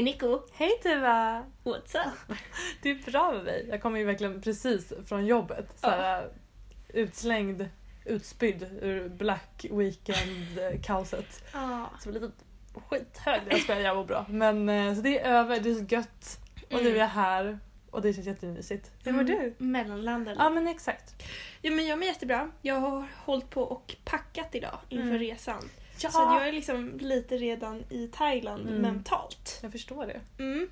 Hej 0.00 0.04
Nico! 0.04 0.40
Hej 0.52 0.70
Tuva! 0.82 1.44
What's 1.64 1.94
up? 1.98 2.36
Det 2.82 2.90
är 2.90 3.10
bra 3.10 3.32
med 3.32 3.44
mig. 3.44 3.66
Jag 3.70 3.82
kommer 3.82 3.98
ju 3.98 4.04
verkligen 4.04 4.42
precis 4.42 4.92
från 5.06 5.26
jobbet. 5.26 5.66
Så 5.80 5.86
här, 5.90 6.28
Utslängd, 6.88 7.68
utspydd 8.04 8.62
ur 8.82 9.08
Black 9.08 9.66
Weekend-kaoset. 9.70 11.42
Ja. 11.52 11.90
Så 12.00 12.10
lite 12.10 12.30
skithög 12.88 13.40
jag 13.50 13.60
skojar, 13.60 13.80
jag 13.80 13.96
mår 13.96 14.04
bra. 14.04 14.26
Men 14.28 14.68
eh, 14.68 14.94
så 14.94 15.00
det 15.00 15.20
är 15.20 15.32
över, 15.34 15.60
det 15.60 15.70
är 15.70 15.74
så 15.74 15.84
gött. 15.94 16.38
Och 16.70 16.72
nu 16.72 16.78
är 16.78 16.86
Mm. 16.86 16.98
jag 17.00 17.06
här 17.08 17.58
och 17.90 18.02
det 18.02 18.12
känns 18.12 18.26
jättemysigt. 18.26 18.90
Hur 19.04 19.12
mår 19.12 19.22
du? 19.22 19.54
Mellanlandare. 19.58 20.36
Ja 20.38 20.50
men 20.50 20.68
exakt. 20.68 21.22
Ja, 21.62 21.70
men 21.70 21.86
jag 21.86 21.98
mår 21.98 22.06
jättebra. 22.06 22.50
Jag 22.62 22.74
har 22.74 23.06
hållit 23.24 23.50
på 23.50 23.62
och 23.62 23.96
packat 24.04 24.54
idag 24.54 24.78
inför 24.88 25.06
Mm. 25.06 25.18
resan. 25.18 25.68
Ja! 26.02 26.10
Så 26.10 26.18
jag 26.20 26.48
är 26.48 26.52
liksom 26.52 26.98
lite 26.98 27.36
redan 27.36 27.84
i 27.90 28.06
Thailand 28.12 28.68
Mm. 28.68 28.80
mentalt. 28.82 29.58
Jag 29.62 29.72
förstår 29.72 30.06
det. 30.06 30.20
Mm. 30.42 30.68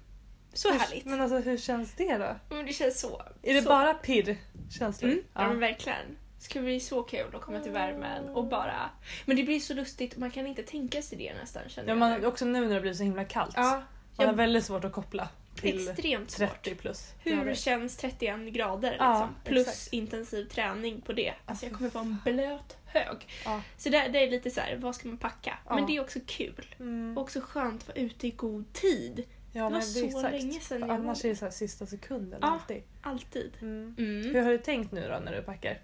Så 0.52 0.72
Hur- 0.72 0.78
härligt. 0.78 1.04
Men 1.04 1.20
alltså 1.20 1.38
hur 1.38 1.56
känns 1.58 1.94
det 1.94 2.16
då? 2.18 2.36
Men 2.56 2.66
det 2.66 2.72
känns 2.72 3.00
så. 3.00 3.22
Är 3.42 3.54
det 3.54 3.62
så. 3.62 3.68
bara 3.68 3.94
pirr-känslor? 3.94 5.10
Mm. 5.10 5.24
Ja. 5.34 5.48
men 5.48 5.60
verkligen. 5.60 6.16
Det 6.38 6.44
ska 6.44 6.60
bli 6.60 6.80
så 6.80 7.02
kul 7.02 7.34
att 7.34 7.42
komma 7.42 7.60
till 7.60 7.72
värmen 7.72 8.28
och 8.28 8.44
bara... 8.46 8.90
Men 9.26 9.36
det 9.36 9.42
blir 9.44 9.60
så 9.60 9.74
lustigt, 9.74 10.16
man 10.16 10.30
kan 10.30 10.46
inte 10.46 10.62
tänka 10.62 11.02
sig 11.02 11.18
det 11.18 11.34
nästan 11.34 11.62
känner 11.68 11.88
Ja, 11.88 11.92
jag 11.92 11.98
man, 11.98 12.24
också 12.24 12.44
nu 12.44 12.66
när 12.66 12.74
det 12.74 12.80
blir 12.80 12.94
så 12.94 13.02
himla 13.02 13.24
kallt. 13.24 13.52
Ja, 13.56 13.70
Man 13.72 13.82
jag- 14.16 14.26
har 14.26 14.32
väldigt 14.34 14.64
svårt 14.64 14.84
att 14.84 14.92
koppla 14.92 15.28
till 15.60 15.88
extremt 15.88 16.30
svårt. 16.30 16.62
30 16.62 16.74
plus. 16.74 17.12
Hur 17.18 17.54
känns 17.54 17.96
31 17.96 18.40
grader 18.52 18.96
Ja, 18.98 19.12
liksom? 19.12 19.34
Plus 19.44 19.68
exakt. 19.68 19.92
intensiv 19.92 20.44
träning 20.44 21.00
på 21.00 21.12
det. 21.12 21.34
Alltså 21.46 21.66
jag 21.66 21.74
kommer 21.74 21.90
vara 21.90 22.04
en 22.04 22.16
blöt 22.24 22.76
hög. 22.86 23.26
Ja. 23.44 23.62
Så 23.76 23.88
det, 23.88 24.08
det 24.08 24.18
är 24.18 24.30
lite 24.30 24.50
så 24.50 24.60
här, 24.60 24.76
vad 24.76 24.94
ska 24.94 25.08
man 25.08 25.18
packa? 25.18 25.58
Ja. 25.68 25.74
Men 25.74 25.86
det 25.86 25.96
är 25.96 26.00
också 26.00 26.18
kul. 26.26 26.74
Mm. 26.80 27.16
Och 27.18 27.22
också 27.22 27.40
skönt 27.40 27.82
att 27.82 27.88
vara 27.88 27.98
ute 27.98 28.26
i 28.26 28.30
god 28.30 28.72
tid. 28.72 29.24
Ja, 29.52 29.62
var 29.62 29.70
men 29.70 29.82
så 29.82 30.06
exakt. 30.06 30.30
länge 30.32 30.60
sedan 30.60 30.80
jag 30.80 30.90
Annars 30.90 31.24
var 31.24 31.30
är 31.30 31.34
det 31.34 31.36
så 31.38 31.50
sista 31.50 31.86
sekunden 31.86 32.38
Ja. 32.42 32.48
alltid. 32.48 32.82
Alltid. 33.02 33.52
Mm. 33.60 33.94
Mm. 33.98 34.34
Hur 34.34 34.42
har 34.42 34.50
du 34.50 34.58
tänkt 34.58 34.92
nu 34.92 35.08
då 35.08 35.18
när 35.18 35.36
du 35.36 35.42
packar? 35.42 35.78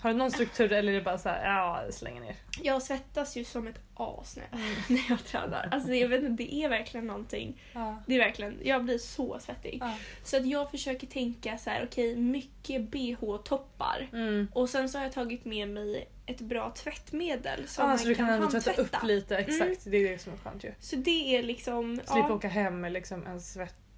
Har 0.00 0.10
du 0.10 0.16
någon 0.16 0.30
struktur 0.30 0.72
eller 0.72 0.92
är 0.92 0.96
det 0.96 1.02
bara 1.02 1.18
så 1.18 1.28
här, 1.28 1.44
ja, 1.44 1.92
slänger 1.92 2.20
ner? 2.20 2.36
Jag 2.62 2.82
svettas 2.82 3.36
ju 3.36 3.44
som 3.44 3.66
ett 3.68 3.80
as 3.94 4.36
när, 4.36 4.58
Mm. 4.60 4.74
när 4.88 5.04
jag 5.08 5.24
tränar. 5.24 5.68
Alltså 5.72 5.94
jag 5.94 6.08
vet 6.08 6.22
inte, 6.24 6.42
det 6.42 6.54
är 6.54 6.68
verkligen 6.68 7.06
någonting. 7.06 7.62
Ja. 7.72 8.02
Det 8.06 8.14
är 8.14 8.18
verkligen, 8.18 8.58
jag 8.62 8.84
blir 8.84 8.98
så 8.98 9.38
svettig. 9.40 9.78
Ja. 9.80 9.94
Så 10.24 10.36
att 10.36 10.46
jag 10.46 10.70
försöker 10.70 11.06
tänka 11.06 11.58
så 11.58 11.70
här, 11.70 11.84
okej 11.90 12.16
mycket 12.16 12.82
bh-toppar. 12.82 14.08
Mm. 14.12 14.48
Och 14.52 14.68
sen 14.68 14.88
så 14.88 14.98
har 14.98 15.04
jag 15.04 15.12
tagit 15.12 15.44
med 15.44 15.68
mig 15.68 16.08
ett 16.26 16.40
bra 16.40 16.70
tvättmedel 16.70 17.68
som 17.68 17.82
Ja, 17.82 17.88
man 17.88 17.98
så 17.98 18.08
du 18.08 18.14
kan 18.14 18.30
ändå 18.30 18.50
tvätta 18.50 18.82
upp 18.82 19.02
lite, 19.02 19.36
exakt. 19.36 19.60
Mm. 19.60 19.76
Det 19.84 19.96
är 19.96 20.10
det 20.10 20.18
som 20.18 20.32
är 20.32 20.36
skönt 20.36 20.64
ju. 20.64 20.72
Så 20.80 20.96
det 20.96 21.36
är 21.36 21.42
liksom... 21.42 21.96
Slippa 22.04 22.32
åka 22.34 22.48
hem 22.48 22.80
med 22.80 22.92
liksom 22.92 23.26
en 23.26 23.40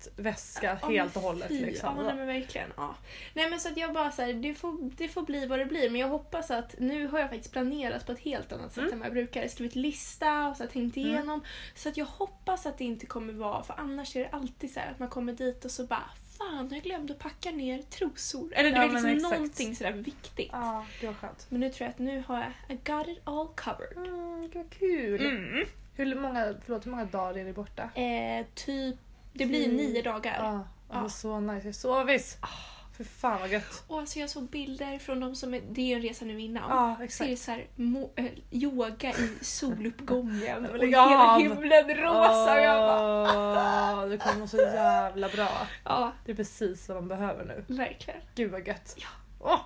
svettväska 0.03 0.79
Ja, 0.83 0.89
helt 0.89 1.17
och 1.17 1.23
hållet. 1.23 1.49
fy. 1.49 1.67
Liksom. 1.67 1.97
Ja, 1.97 2.03
nej, 2.03 2.15
men 2.15 2.27
verkligen. 2.27 2.73
Ja. 2.77 2.95
Nej 3.35 3.51
men 3.51 3.61
så 3.61 3.69
att 3.69 3.77
jag 3.77 3.93
bara 3.95 4.11
så 4.11 4.23
här, 4.23 4.33
det 4.33 4.55
får, 4.55 4.91
det 4.97 5.09
får 5.09 5.23
bli 5.23 5.47
vad 5.47 5.59
det 5.59 5.65
blir. 5.67 5.91
Men 5.91 6.01
jag 6.01 6.09
hoppas 6.09 6.51
att 6.51 6.75
nu 6.79 7.07
har 7.07 7.19
jag 7.19 7.29
faktiskt 7.31 7.53
planerat 7.53 8.07
på 8.07 8.13
ett 8.13 8.21
helt 8.21 8.53
annat 8.53 8.73
sätt 8.73 8.79
Mm. 8.83 8.93
än 8.93 8.99
vad 8.99 9.07
jag 9.07 9.13
brukar. 9.15 9.49
Skrivit 9.49 9.75
lista 9.77 10.49
och 10.49 10.57
så 10.57 10.63
jag 10.63 10.71
tänkt 10.71 10.97
Mm. 10.97 11.09
igenom. 11.09 11.41
Så 11.75 11.89
att 11.89 11.97
jag 11.97 12.07
hoppas 12.07 12.67
att 12.67 12.79
det 12.79 12.85
inte 12.85 13.07
kommer 13.07 13.33
vara, 13.33 13.63
för 13.63 13.75
annars 13.79 14.17
är 14.17 14.21
det 14.21 14.29
alltid 14.33 14.73
så 14.73 14.81
här 14.81 14.91
att 14.91 14.99
man 14.99 15.09
kommer 15.09 15.33
dit 15.33 15.65
och 15.65 15.71
så 15.71 15.85
bara 15.87 16.11
Fan, 16.39 16.69
jag 16.73 16.83
glömde 16.83 17.13
att 17.13 17.19
packa 17.19 17.51
ner 17.51 17.83
trosor. 17.83 18.53
Eller 18.55 18.71
det 18.71 18.77
Ja, 18.77 18.87
men 18.87 19.03
liksom 19.03 19.31
någonting 19.31 19.77
sådär 19.77 19.93
viktigt. 19.93 20.49
Ja, 20.53 20.87
det 21.01 21.07
var 21.07 21.15
skönt. 21.15 21.47
Men 21.49 21.61
nu 21.61 21.71
tror 21.71 21.85
jag 21.87 21.91
att 21.91 21.99
nu 21.99 22.23
har 22.27 22.37
jag 22.39 22.77
I 22.77 22.81
got 22.85 23.07
it 23.09 23.21
all 23.25 23.49
covered. 23.49 23.97
Mm, 23.97 24.51
vad 24.55 24.71
kul. 24.71 25.21
Mm. 25.27 25.67
Hur, 25.95 26.15
många, 26.15 26.55
förlåt, 26.65 26.87
hur 26.87 26.91
många 26.91 27.05
dagar 27.05 27.39
är 27.41 27.45
ni 27.45 27.53
borta? 27.53 27.91
Eh, 27.95 28.47
typ, 28.55 28.97
det 29.39 29.47
blir 29.47 29.65
Mm. 29.65 29.77
nio 29.77 30.03
dagar. 30.03 30.37
Ja. 30.43 30.65
Ah. 30.91 31.01
alltså, 31.03 31.19
så 31.21 31.41
nice. 31.41 31.67
Jag 31.69 31.75
sovis. 31.75 32.39
För 32.97 33.05
fan 33.05 33.41
vad 33.41 33.49
gött. 33.51 33.85
Och 33.89 33.99
alltså 33.99 34.19
jag 34.19 34.31
såg 34.31 34.49
bilder 34.49 34.99
från 34.99 35.21
de 35.21 35.35
som 35.35 35.55
är, 35.55 35.61
det 35.71 35.81
är 35.81 35.87
ju 35.87 35.95
en 35.95 36.03
resa 36.03 36.25
nu 36.25 36.41
innan. 36.41 36.71
Ja, 36.71 36.95
Så 36.95 36.99
det 36.99 37.05
exakt. 37.05 37.39
så 37.39 37.51
här, 37.51 37.67
mo, 37.77 38.11
äh, 38.17 38.25
yoga 38.51 39.11
i 39.11 39.45
soluppgången 39.45 40.67
och 40.71 40.79
hela 40.85 41.33
av! 41.35 41.41
himlen 41.41 41.89
rosa. 41.97 42.55
Och 42.55 42.61
jag 42.61 42.89
bara, 42.89 44.07
det 44.07 44.19
kommer 44.19 44.47
så 44.47 44.57
jävla 44.57 45.29
bra. 45.29 45.49
ja, 45.85 46.13
Det 46.25 46.33
är 46.33 46.37
precis 46.37 46.89
vad 46.89 46.97
man 46.97 47.09
behöver 47.09 47.45
nu. 47.45 47.75
verkligen. 47.75 48.21
Gud 48.35 48.51
vad 48.51 48.67
gött. 48.67 48.97
Ja. 48.97 49.09
Åh, 49.41 49.61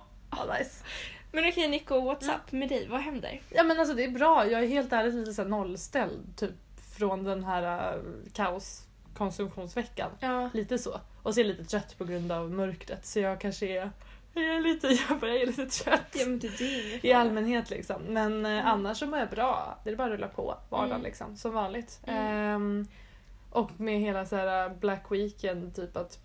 vad 0.47 0.59
nice. 0.59 0.83
Men 1.31 1.47
okej 1.49 1.67
Nico, 1.67 1.95
what's 1.95 2.23
Mm. 2.23 2.35
up 2.35 2.51
med 2.51 2.69
dig? 2.69 2.87
Vad 2.87 3.01
händer? 3.01 3.41
Ja 3.49 3.63
men 3.63 3.79
alltså 3.79 3.95
det 3.95 4.03
är 4.03 4.09
bra. 4.11 4.45
Jag 4.51 4.63
är 4.63 4.67
helt 4.67 4.93
ärligt 4.93 5.13
lite 5.13 5.33
så 5.33 5.43
nollställd 5.43 6.37
typ 6.37 6.51
från 6.97 7.23
den 7.23 7.43
här 7.43 7.95
uh, 7.97 8.03
kaoskonsumtionsveckan. 9.17 10.11
Ja. 10.19 10.49
Lite 10.53 10.77
så. 10.77 10.99
Och 11.23 11.33
så 11.33 11.39
är 11.39 11.43
jag 11.43 11.51
lite 11.51 11.69
trött 11.69 11.97
på 11.97 12.05
grund 12.05 12.31
av 12.31 12.51
mörkret 12.51 13.05
så 13.05 13.19
jag 13.19 13.41
kanske 13.41 13.65
är, 13.67 13.91
jag 14.33 14.43
är 14.45 14.61
lite, 14.61 14.87
jag 15.09 15.19
bara 15.19 15.31
är 15.31 15.45
lite 15.45 15.65
trött. 15.65 16.07
Ja 16.13 16.25
men 16.25 16.39
det, 16.39 16.47
är 16.47 17.05
I 17.05 17.13
allmänhet 17.13 17.69
liksom. 17.69 18.01
Men 18.01 18.45
eh, 18.45 18.67
annars 18.67 18.97
så 18.99 19.07
mår 19.07 19.19
jag 19.19 19.29
bra. 19.29 19.77
Det 19.83 19.89
är 19.89 19.95
bara 19.95 20.07
att 20.07 20.13
rulla 20.13 20.27
på 20.27 20.57
vardagen 20.69 20.91
Mm. 20.91 21.03
liksom. 21.03 21.37
Som 21.37 21.53
vanligt. 21.53 21.99
Mm. 22.03 22.25
Ehm, 22.55 22.87
och 23.49 23.79
med 23.79 23.99
hela 23.99 24.25
så 24.25 24.35
här 24.35 24.69
uh, 24.69 24.77
Black 24.77 25.11
Weekend 25.11 25.75
typ 25.75 25.97
att 25.97 26.19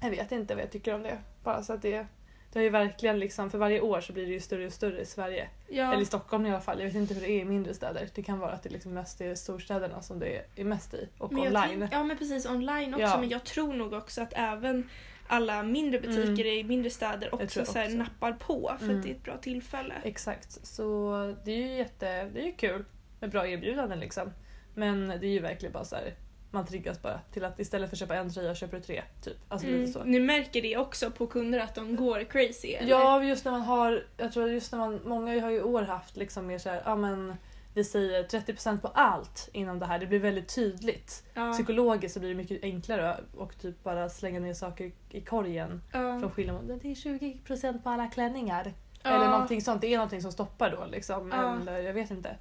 jag 0.00 0.10
vet 0.10 0.32
inte 0.32 0.54
vad 0.54 0.62
jag 0.64 0.70
tycker 0.72 0.94
om 0.94 1.02
det. 1.02 1.18
Bara 1.44 1.62
så 1.62 1.72
att 1.72 1.82
det 1.82 2.06
det 2.52 2.58
har 2.58 2.64
ju 2.64 2.70
verkligen 2.70 3.18
liksom, 3.18 3.50
för 3.50 3.58
varje 3.58 3.80
år 3.80 4.00
så 4.00 4.12
blir 4.12 4.26
det 4.26 4.32
ju 4.32 4.40
större 4.40 4.66
och 4.66 4.72
större 4.72 5.00
i 5.00 5.06
Sverige. 5.06 5.48
Ja. 5.68 5.92
Eller 5.92 6.02
i 6.02 6.04
Stockholm 6.06 6.46
i 6.46 6.50
alla 6.50 6.60
fall. 6.60 6.78
Jag 6.78 6.86
vet 6.86 6.94
inte 6.94 7.14
hur 7.14 7.20
det 7.20 7.30
är 7.30 7.40
i 7.40 7.44
mindre 7.44 7.74
städer. 7.74 8.08
Det 8.14 8.22
kan 8.22 8.38
vara 8.38 8.50
att 8.52 8.62
det 8.62 8.68
liksom 8.70 8.92
mest 8.94 9.20
är 9.20 9.34
storstäderna 9.34 10.02
som 10.02 10.18
det 10.18 10.42
är 10.56 10.64
mest 10.64 10.94
i. 10.94 11.08
Och 11.18 11.32
men 11.32 11.42
online. 11.46 11.78
tänk- 11.80 11.92
ja 11.92 12.04
men 12.04 12.16
precis, 12.18 12.46
online 12.46 12.94
också. 12.94 13.06
Ja. 13.06 13.20
Men 13.20 13.28
jag 13.28 13.44
tror 13.44 13.72
nog 13.72 13.92
också 13.92 14.22
att 14.22 14.32
även 14.36 14.88
alla 15.26 15.62
mindre 15.62 16.00
butiker 16.00 16.46
i 16.46 16.64
mindre 16.64 16.90
städer 16.90 17.34
också, 17.34 17.60
jag 17.60 17.68
så 17.68 17.78
här, 17.78 17.84
också. 17.86 17.96
nappar 17.96 18.32
på 18.32 18.74
för 18.78 18.84
Mm. 18.84 18.96
att 18.96 19.02
det 19.02 19.10
är 19.10 19.14
ett 19.14 19.24
bra 19.24 19.36
tillfälle. 19.36 19.94
Exakt. 20.04 20.66
Så 20.66 21.10
det 21.44 21.50
är 21.52 21.56
ju 21.56 21.74
jätte, 21.76 22.24
det 22.24 22.40
är 22.40 22.46
ju 22.46 22.52
kul 22.52 22.84
med 23.20 23.30
bra 23.30 23.46
erbjudanden 23.48 24.00
liksom. 24.00 24.32
Men 24.74 25.08
det 25.08 25.26
är 25.26 25.30
ju 25.30 25.40
verkligen 25.40 25.72
bara 25.72 25.84
så 25.84 25.96
här. 25.96 26.14
Man 26.50 26.66
triggas 26.66 27.02
bara 27.02 27.20
till 27.32 27.44
att 27.44 27.60
istället 27.60 27.90
för 27.90 27.94
att 27.94 27.98
köpa 28.00 28.14
en 28.14 28.30
tröja 28.30 28.54
köper 28.54 28.76
du 28.76 28.82
tre. 28.82 29.02
Typ. 29.22 29.36
Alltså 29.48 29.66
Mm. 29.68 29.80
lite 29.80 29.92
så. 29.92 30.04
Ni 30.04 30.20
märker 30.20 30.62
det 30.62 30.76
också 30.76 31.10
på 31.10 31.26
kunder 31.26 31.58
att 31.60 31.74
de 31.74 31.96
går 31.96 32.24
crazy 32.24 32.68
eller? 32.72 32.90
Ja, 32.90 33.22
just 33.24 33.44
när 33.44 33.52
man 33.52 33.60
har, 33.60 34.04
jag 34.16 34.32
tror 34.32 34.50
just 34.50 34.72
när 34.72 34.78
man, 34.78 35.00
många 35.04 35.40
har 35.42 35.50
ju 35.50 35.56
i 35.56 35.62
år 35.62 35.82
haft 35.82 36.16
liksom 36.16 36.46
mer 36.46 36.58
såhär, 36.58 36.82
ja 36.84 36.96
men 36.96 37.34
vi 37.74 37.84
säger 37.84 38.24
30% 38.24 38.80
på 38.80 38.88
allt 38.88 39.48
inom 39.52 39.78
det 39.78 39.86
här. 39.86 39.98
Det 39.98 40.06
blir 40.06 40.18
väldigt 40.18 40.54
tydligt. 40.54 41.24
ja. 41.34 41.52
Psykologiskt 41.52 42.14
så 42.14 42.20
blir 42.20 42.28
det 42.28 42.34
mycket 42.34 42.62
enklare 42.64 43.16
och 43.36 43.58
typ 43.58 43.82
bara 43.84 44.08
slänga 44.08 44.40
ner 44.40 44.54
saker 44.54 44.92
i 45.10 45.20
korgen. 45.20 45.82
ja. 45.92 46.20
Från 46.20 46.30
skillnad 46.30 46.56
mot, 46.68 46.82
det 46.82 46.88
är 46.90 46.94
20% 46.94 47.82
på 47.82 47.88
alla 47.90 48.06
klänningar. 48.06 48.72
Ja. 49.02 49.10
Eller 49.10 49.28
någonting 49.28 49.62
sånt. 49.62 49.80
Det 49.80 49.86
är 49.94 49.96
någonting 49.96 50.22
som 50.22 50.32
stoppar 50.32 50.70
då 50.70 50.84
liksom. 50.86 51.32
Eller 51.32 51.78
jag 51.78 51.92
vet 51.94 52.10
inte. 52.10 52.36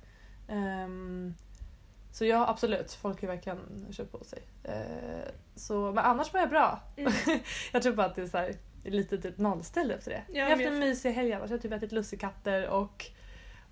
Ehm, 0.47 1.33
så 2.19 2.25
ja 2.25 2.47
absolut, 2.47 2.93
folk 2.93 3.21
har 3.21 3.21
ju 3.21 3.35
verkligen 3.35 3.87
köpt 3.91 4.11
på 4.11 4.23
sig. 4.23 4.39
Eh, 4.63 5.31
så, 5.55 5.91
men 5.91 6.05
annars 6.05 6.33
mår 6.33 6.39
jag 6.39 6.49
bra. 6.49 6.81
Mm. 6.97 7.13
jag 7.71 7.81
tror 7.83 7.93
bara 7.93 8.07
att 8.07 8.15
det 8.15 8.21
är 8.21 8.27
så 8.27 8.37
här, 8.37 8.55
lite 8.83 9.17
typ 9.17 9.37
nollställd 9.37 9.91
efter 9.91 10.11
det. 10.11 10.23
Ja, 10.27 10.33
jag 10.33 10.43
har 10.43 10.49
haft 10.49 10.61
jag 10.61 10.73
en 10.73 10.79
mysig 10.79 11.11
helg 11.11 11.33
annars. 11.33 11.49
Jag 11.49 11.57
har 11.57 11.61
typ 11.61 11.71
ätit 11.71 11.91
lussekatter 11.91 12.67
och 12.67 13.05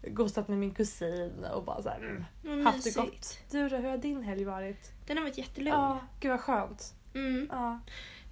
gosat 0.01 0.47
med 0.47 0.57
min 0.57 0.73
kusin 0.73 1.45
och 1.53 1.63
bara 1.63 1.81
så 1.81 1.89
här, 1.89 2.25
mm, 2.43 2.65
haft 2.65 2.83
det 2.83 2.95
gott. 2.95 3.39
Du 3.51 3.69
då, 3.69 3.77
hur 3.77 3.89
har 3.89 3.97
din 3.97 4.23
helg 4.23 4.45
varit? 4.45 4.91
Den 5.07 5.17
har 5.17 5.23
varit 5.23 5.37
jättelugn. 5.37 5.75
Ja, 5.75 5.99
gud 6.19 6.31
vad 6.31 6.39
skönt. 6.39 6.93
Mm. 7.13 7.49
Ja. 7.51 7.79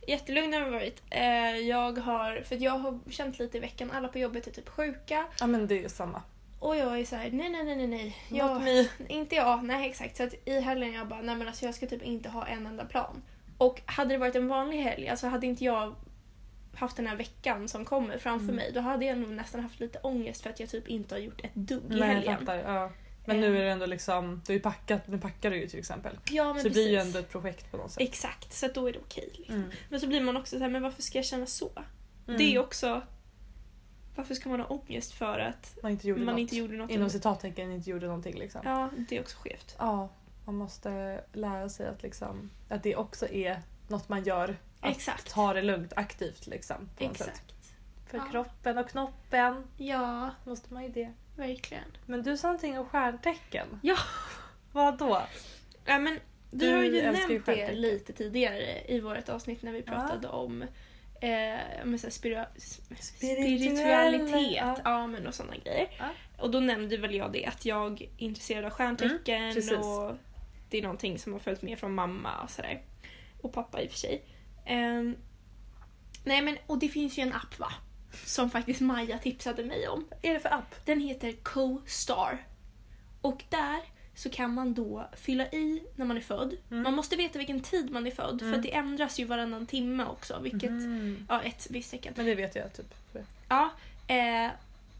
Jättelugn 0.08 0.54
har 0.54 0.62
den 0.62 0.72
varit. 0.72 1.04
Eh, 1.10 1.58
jag 1.58 2.00
har, 2.00 2.42
för 2.42 2.64
jag 2.64 2.78
har 2.78 3.00
känt 3.10 3.40
lite 3.40 3.58
i 3.58 3.62
veckan, 3.62 3.92
alla 3.92 4.08
på 4.08 4.20
jobbet 4.20 4.48
är 4.48 4.52
typ 4.52 4.70
sjuka. 4.70 5.26
ja 5.40 5.48
men 5.48 5.68
det 5.68 5.76
är 5.76 5.82
ju 5.82 5.90
samma. 5.90 6.22
Och 6.60 6.78
jag 6.78 7.00
är 7.00 7.06
så 7.06 7.16
här: 7.16 7.32
nej 7.32 7.50
nej 7.50 7.64
nej 7.64 7.76
nej 7.76 7.88
nej. 7.88 8.18
Jag, 8.30 8.62
inte 9.08 9.36
jag, 9.36 9.64
nej 9.64 9.90
exakt. 9.90 10.18
Så 10.18 10.24
att 10.24 10.34
i 10.46 10.60
helgen 10.60 10.94
jag 10.94 11.08
bara, 11.08 11.22
nej 11.22 11.36
men 11.36 11.48
alltså 11.48 11.66
jag 11.66 11.76
ska 11.76 11.88
typ 11.88 12.02
inte 12.04 12.30
ha 12.30 12.46
en 12.48 12.66
enda 12.66 12.86
plan. 12.86 13.22
Och 13.58 13.82
hade 13.86 14.14
det 14.14 14.18
varit 14.18 14.36
en 14.36 14.48
vanlig 14.48 14.78
helg, 14.78 15.08
alltså 15.10 15.28
hade 15.28 15.48
inte 15.48 15.64
jag 15.66 15.96
haft 16.76 16.98
den 16.98 17.08
här 17.08 17.16
veckan 17.16 17.68
som 17.68 17.86
kommer 17.86 18.18
framför 18.18 18.44
Mm. 18.44 18.56
mig, 18.56 18.72
då 18.74 18.80
hade 18.80 19.06
jag 19.06 19.18
nog 19.18 19.30
nästan 19.30 19.62
haft 19.62 19.80
lite 19.80 20.00
ångest 20.00 20.42
för 20.42 20.50
att 20.50 20.60
jag 20.60 20.70
typ 20.70 20.88
inte 20.88 21.16
har 21.16 21.20
gjort 21.20 21.42
ett 21.46 21.56
dugg 21.56 21.84
i 21.92 22.00
Nej, 22.00 22.10
helgen. 22.16 22.38
fattar. 22.40 22.56
Ja. 22.58 22.92
Men 23.26 23.40
nu 23.42 23.58
är 23.58 23.64
det 23.64 23.72
ändå 23.72 23.86
liksom, 23.86 24.42
du 24.48 24.54
ju 24.54 24.60
packat, 24.60 25.08
nu 25.08 25.18
packar 25.18 25.52
du 25.52 25.58
ju 25.58 25.68
till 25.68 25.80
exempel. 25.80 26.18
Ja 26.32 26.54
men 26.54 26.62
så 26.62 26.68
det 26.68 26.74
blir 26.74 26.90
ju 26.90 26.96
ändå 26.98 27.20
ett 27.20 27.30
projekt 27.30 27.72
på 27.72 27.78
något 27.78 27.92
sätt. 27.92 28.02
Exakt, 28.04 28.54
så 28.54 28.68
då 28.68 28.88
är 28.90 28.94
det 28.94 29.00
okej. 29.00 29.30
liksom. 29.34 29.56
Mm. 29.56 29.70
Men 29.90 30.00
så 30.00 30.08
blir 30.08 30.22
man 30.22 30.38
också 30.38 30.56
så 30.58 30.64
här, 30.64 30.70
men 30.70 30.82
varför 30.82 31.02
ska 31.02 31.18
jag 31.18 31.26
känna 31.26 31.46
så? 31.46 31.72
Mm. 32.28 32.38
Det 32.38 32.56
är 32.56 32.60
också... 32.60 33.02
Varför 34.16 34.36
ska 34.36 34.50
man 34.50 34.60
ha 34.60 34.68
ångest 34.68 35.14
för 35.14 35.40
att 35.40 35.78
Man 35.84 35.92
inte 35.92 36.08
gjorde 36.08 36.22
man 36.22 36.34
något. 36.34 36.40
inte 36.42 36.56
gjorde 36.56 36.74
något? 36.78 36.92
Inom 36.92 37.10
citattecken 37.10 37.72
inte 37.72 37.90
gjorde 37.90 38.06
någonting 38.06 38.36
liksom. 38.40 38.62
Ja. 38.64 38.72
Ja, 38.82 38.90
det 39.10 39.18
är 39.18 39.22
också 39.22 39.38
skevt. 39.38 39.76
man 40.46 40.56
måste 40.56 41.22
lära 41.34 41.70
sig 41.70 41.88
att 41.88 42.04
liksom, 42.04 42.50
att 42.70 42.84
det 42.84 42.96
också 42.96 43.28
är 43.30 43.60
något 43.88 44.10
man 44.10 44.24
gör. 44.24 44.58
Att 44.80 44.92
Exakt. 44.92 45.30
ta 45.34 45.54
det 45.54 45.62
lugnt 45.62 45.94
aktivt 45.96 46.48
liksom. 46.48 46.90
På 46.98 47.04
något 47.04 47.18
sätt. 47.18 47.28
Exakt. 47.28 47.54
För 48.08 48.18
Ja. 48.18 48.26
kroppen 48.32 48.78
och 48.78 48.90
knoppen 48.90 49.64
Ja, 49.78 50.30
måste 50.44 50.74
man 50.74 50.84
ju 50.84 50.90
det. 50.90 51.14
verkligen. 51.36 51.84
Men 52.06 52.24
du 52.24 52.38
sa 52.38 52.48
någonting 52.48 52.80
om 52.80 52.86
stjärntecken. 52.86 53.80
Ja. 53.84 53.96
Vad 54.72 54.98
då? 54.98 55.22
Ja, 55.86 56.00
men 56.00 56.20
Vi 56.52 56.72
har 56.72 56.84
ju 56.84 57.02
nämnt 57.02 57.46
det 57.46 57.72
lite 57.72 58.14
tidigare 58.14 58.82
i 58.88 59.00
vårt 59.00 59.30
avsnitt 59.30 59.62
när 59.62 59.72
vi 59.72 59.84
Ja. 59.86 59.92
pratade 59.92 60.28
om 60.28 60.64
eh, 61.22 61.86
med 61.86 62.00
så 62.02 62.08
spira- 62.08 62.48
Spirituella, 63.00 64.18
spiritualitet. 64.20 64.82
ja. 64.84 65.08
Men 65.08 65.28
och 65.28 65.34
sådana 65.34 65.56
grejer. 65.56 65.88
Ja. 66.00 66.06
Och 66.38 66.52
då 66.52 66.60
nämnde 66.60 66.98
väl 66.98 67.16
jag 67.16 67.32
det 67.32 67.46
att 67.46 67.66
jag 67.66 68.02
är 68.02 68.10
intresserad 68.18 68.66
av 68.66 68.72
stjärntecken 68.72 69.44
Mm, 69.44 69.80
och 69.80 70.16
det 70.70 70.78
är 70.78 70.82
någonting 70.82 71.20
som 71.20 71.34
har 71.34 71.40
följt 71.40 71.62
med 71.62 71.80
från 71.80 71.96
mamma 71.96 72.42
och 72.44 72.50
sådär. 72.50 72.82
Och 73.42 73.54
pappa 73.54 73.82
i 73.82 73.88
och 73.88 73.92
för 73.92 73.98
sig. 73.98 74.24
Ehm, 74.66 75.16
nej 76.24 76.42
men 76.42 76.58
och 76.68 76.80
det 76.80 76.88
finns 76.90 77.18
ju 77.18 77.24
en 77.24 77.34
app 77.34 77.60
va? 77.60 77.72
Som 78.26 78.50
faktiskt 78.50 78.82
Maja 78.82 79.18
tipsade 79.18 79.64
mig 79.64 79.88
om. 79.88 80.06
Vad 80.10 80.20
är 80.26 80.34
det 80.34 80.40
för 80.40 80.54
app? 80.54 80.76
Den 80.86 81.00
heter 81.00 81.32
CoStar. 81.44 82.46
Och 83.22 83.44
där 83.50 83.80
så 84.16 84.30
kan 84.30 84.54
man 84.54 84.74
då 84.74 85.10
fylla 85.18 85.46
i 85.48 85.84
när 85.96 86.06
man 86.06 86.18
är 86.18 86.22
född. 86.22 86.58
Mm. 86.72 86.84
Man 86.84 86.94
måste 86.94 87.16
veta 87.16 87.38
vilken 87.38 87.62
tid 87.62 87.92
man 87.92 88.08
är 88.08 88.12
född 88.12 88.40
för 88.40 88.48
Mm. 88.48 88.60
att 88.60 88.64
det 88.64 88.74
ändras 88.74 89.20
ju 89.20 89.26
varannan 89.26 89.66
timme 89.66 90.06
också. 90.06 90.40
Vilket, 90.44 90.70
Mm. 90.70 91.26
ja 91.30 91.42
ett 91.42 91.68
visst 91.70 91.92
tecken. 91.92 92.14
Men 92.18 92.26
det 92.26 92.36
vet 92.36 92.56
jag 92.56 92.74
typ. 92.74 92.94
Ja, 93.50 93.72
eh, 94.08 94.52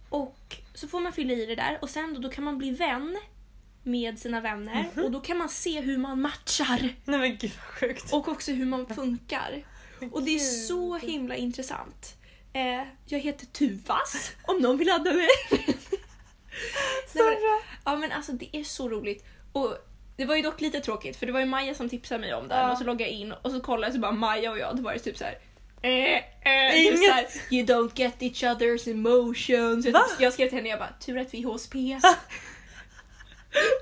och 0.10 0.56
så 0.74 0.88
får 0.88 1.00
man 1.00 1.14
fylla 1.14 1.34
i 1.34 1.46
det 1.46 1.56
där 1.56 1.78
och 1.82 1.90
sen 1.90 2.14
då, 2.14 2.20
då 2.20 2.30
kan 2.30 2.44
man 2.44 2.58
bli 2.58 2.72
vän 2.72 3.18
med 3.84 4.20
sina 4.20 4.42
vänner 4.42 4.90
Mhm. 4.96 5.04
och 5.06 5.12
då 5.12 5.20
kan 5.20 5.38
man 5.38 5.50
se 5.50 5.82
hur 5.82 5.98
man 5.98 6.22
matchar 6.22 6.80
Nej 7.06 7.20
men 7.20 7.38
gud 7.38 7.52
vad 7.56 7.66
sjukt. 7.80 8.14
och 8.14 8.28
också 8.28 8.52
hur 8.52 8.66
man 8.66 8.88
funkar. 8.96 9.64
Och 10.12 10.24
det 10.24 10.36
är 10.36 10.40
så 10.40 10.98
himla 10.98 11.36
intressant. 11.36 12.16
Eh, 12.54 12.84
jag 13.06 13.20
heter 13.20 13.46
Tuvas 13.46 14.32
om 14.44 14.58
någon 14.60 14.78
vill 14.78 14.90
adda 14.90 15.14
mig. 15.14 15.28
Så 17.14 17.24
Nej, 17.30 17.36
bra. 17.36 17.62
Ja 17.86 17.96
men 17.96 18.12
alltså 18.12 18.32
det 18.32 18.50
är 18.58 18.64
så 18.64 18.90
roligt. 18.90 19.26
Och 19.52 19.78
det 20.18 20.26
var 20.26 20.36
ju 20.36 20.42
dock 20.42 20.62
lite 20.62 20.80
tråkigt 20.80 21.18
för 21.18 21.26
det 21.26 21.32
var 21.32 21.40
ju 21.40 21.46
Maja 21.46 21.76
som 21.76 21.90
tipsade 21.90 22.20
mig 22.22 22.34
om 22.34 22.48
den 22.48 22.58
Ja. 22.58 22.72
och 22.72 22.78
så 22.78 22.84
loggade 22.84 23.04
jag 23.12 23.20
in 23.20 23.32
och 23.32 23.52
så 23.52 23.60
kollade 23.60 23.88
jag 23.88 23.94
så 23.94 24.00
bara 24.00 24.12
Maja 24.12 24.52
och 24.52 24.60
jag, 24.60 24.76
då 24.78 24.84
var 24.84 24.94
det 24.94 25.00
typ 25.00 25.18
såhär 25.18 25.38
Eh, 25.82 25.92
eh, 26.16 26.72
typ 26.74 26.94
Inget. 26.94 27.00
så 27.06 27.12
här, 27.12 27.26
you 27.52 27.66
don't 27.66 27.92
get 27.96 28.16
each 28.20 28.44
other's 28.44 28.92
emotions. 28.92 29.86
Va? 29.88 30.06
jag 30.20 30.34
skrev 30.34 30.48
till 30.50 30.58
henne 30.58 30.70
jag 30.70 30.80
bara 30.80 30.94
tur 31.00 31.18
att 31.18 31.34
vi 31.34 31.44
är 31.44 31.48
HSP. 31.48 31.76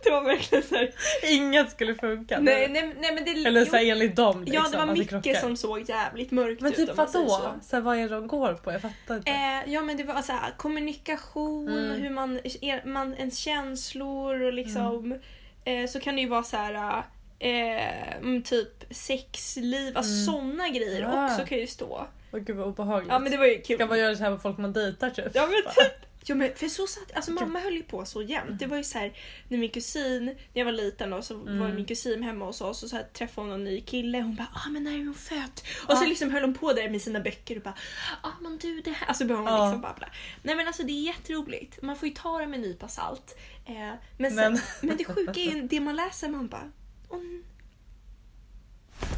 det 0.04 0.10
var 0.10 0.24
verkligen 0.24 0.64
såhär. 0.64 0.92
Inget 1.30 1.72
skulle 1.72 1.96
funka. 1.96 2.40
Nej, 2.40 2.68
nej, 2.70 2.94
nej 3.00 3.14
men 3.16 3.26
det 3.26 3.32
Eller 3.48 3.66
så 3.66 3.76
här, 3.76 3.86
enligt 3.92 4.16
dem 4.16 4.44
liksom, 4.44 4.64
Ja 4.64 4.70
det 4.72 4.78
var 4.86 4.94
att 4.94 4.98
mycket 4.98 5.40
som 5.42 5.58
såg 5.58 5.90
jävligt 5.90 6.32
mörkt 6.32 6.62
Men 6.62 6.72
ut 6.72 6.78
typ 6.78 6.98
man 6.98 7.08
säger 7.08 7.26
vadå? 7.26 7.54
så. 7.62 7.68
Så. 7.70 7.76
här, 7.76 7.84
vad 7.84 7.98
är 7.98 8.02
det 8.02 8.16
de 8.16 8.28
går 8.28 8.54
på? 8.54 8.72
Jag 8.72 8.82
fattar 8.82 9.16
inte. 9.16 9.32
Eh, 9.32 9.74
ja 9.74 9.82
men 9.82 9.98
det 9.98 10.04
var 10.04 10.22
så 10.22 10.32
här, 10.32 10.52
kommunikation, 10.58 11.68
Mm. 11.70 12.02
hur 12.02 12.10
man, 12.10 12.40
er, 12.62 12.82
man, 12.86 13.14
ens 13.18 13.38
känslor 13.38 14.42
och 14.42 14.54
liksom. 14.54 15.20
Eh, 15.66 15.88
så 15.90 16.00
kan 16.00 16.16
det 16.16 16.22
ju 16.22 16.28
vara 16.28 16.44
så 16.44 16.58
här. 16.58 17.04
Eh, 17.40 18.18
mm, 18.18 18.44
typ 18.44 18.84
sexliv, 18.92 19.98
alltså 19.98 20.14
Mm. 20.14 20.26
såna 20.26 20.70
grejer 20.70 21.04
Ah. 21.04 21.26
också 21.26 21.46
kan 21.46 21.58
ju 21.58 21.68
stå. 21.68 22.08
Åh 22.32 22.40
gud 22.40 22.56
vad 22.56 22.68
obehagligt. 22.68 23.12
Ja 23.12 23.20
men 23.20 23.32
det 23.32 23.38
var 23.38 23.46
ju 23.46 23.62
kul. 23.62 23.76
Ska 23.78 23.86
man 23.86 24.00
göra 24.00 24.16
så 24.16 24.24
här 24.24 24.30
med 24.32 24.42
folk 24.42 24.58
man 24.58 24.74
dejtar 24.74 25.10
typ? 25.10 25.26
Ja 25.34 25.48
men 25.48 25.74
typ. 25.74 26.13
Ja, 26.26 26.36
men 26.36 26.56
för 26.56 26.68
så 26.68 26.88
satt, 26.88 27.12
alltså 27.16 27.32
mamma 27.32 27.60
höll 27.60 27.74
ju 27.74 27.84
på 27.84 28.06
så 28.06 28.22
jämt. 28.22 28.60
Det 28.60 28.66
var 28.66 28.78
ju 28.78 28.84
så 28.84 28.98
här 28.98 29.14
när 29.48 29.58
min 29.58 29.70
kusin, 29.70 30.26
när 30.26 30.36
jag 30.54 30.66
var 30.66 30.72
liten 30.72 31.10
då, 31.10 31.22
så 31.22 31.36
var 31.38 31.52
Mm. 31.52 31.76
min 31.76 31.86
kusin 31.86 32.24
hemma 32.24 32.46
hos 32.46 32.62
oss 32.62 32.84
och 32.84 32.90
så 32.90 32.96
här, 32.96 33.04
träffade 33.04 33.48
hon 33.48 33.54
en 33.54 33.64
ny 33.64 33.82
kille. 33.82 34.18
Hon 34.22 34.36
bara 34.36 34.48
ah 34.54 34.70
men 34.70 34.84
när 34.84 34.92
är 34.92 34.98
hon 34.98 35.14
född? 35.16 35.62
Och 35.88 35.98
så 35.98 36.04
Ja. 36.04 36.08
liksom 36.10 36.32
höll 36.32 36.42
hon 36.44 36.54
på 36.54 36.74
där 36.74 36.90
med 36.90 37.02
sina 37.02 37.20
böcker 37.20 37.56
och 37.58 37.62
bara 37.64 37.78
ah 38.22 38.32
men 38.42 38.58
du 38.58 38.82
det 38.82 38.92
här. 38.92 39.08
Alltså 39.08 39.26
började 39.26 39.50
hon 39.50 39.54
Ja. 39.60 39.66
liksom 39.66 39.82
babbla. 39.82 40.10
Nej 40.44 40.56
men 40.56 40.68
alltså 40.68 40.84
det 40.84 40.92
är 40.92 41.04
jätteroligt. 41.04 41.82
Man 41.82 41.96
får 41.96 42.08
ju 42.10 42.14
ta 42.16 42.38
det 42.40 42.48
med 42.48 42.56
en 42.56 42.62
nypa 42.62 42.88
salt. 42.88 43.38
Eh, 43.66 43.74
men, 44.18 44.32
sen, 44.32 44.36
Men- 44.54 44.60
men... 44.82 44.98
det 44.98 45.06
sjuka 45.06 45.40
är 45.40 45.52
ju 45.56 45.62
det 45.62 45.80
man 45.80 45.96
läser 45.96 46.30
man 46.30 46.48
bara 46.48 46.72
åh, 47.10 47.20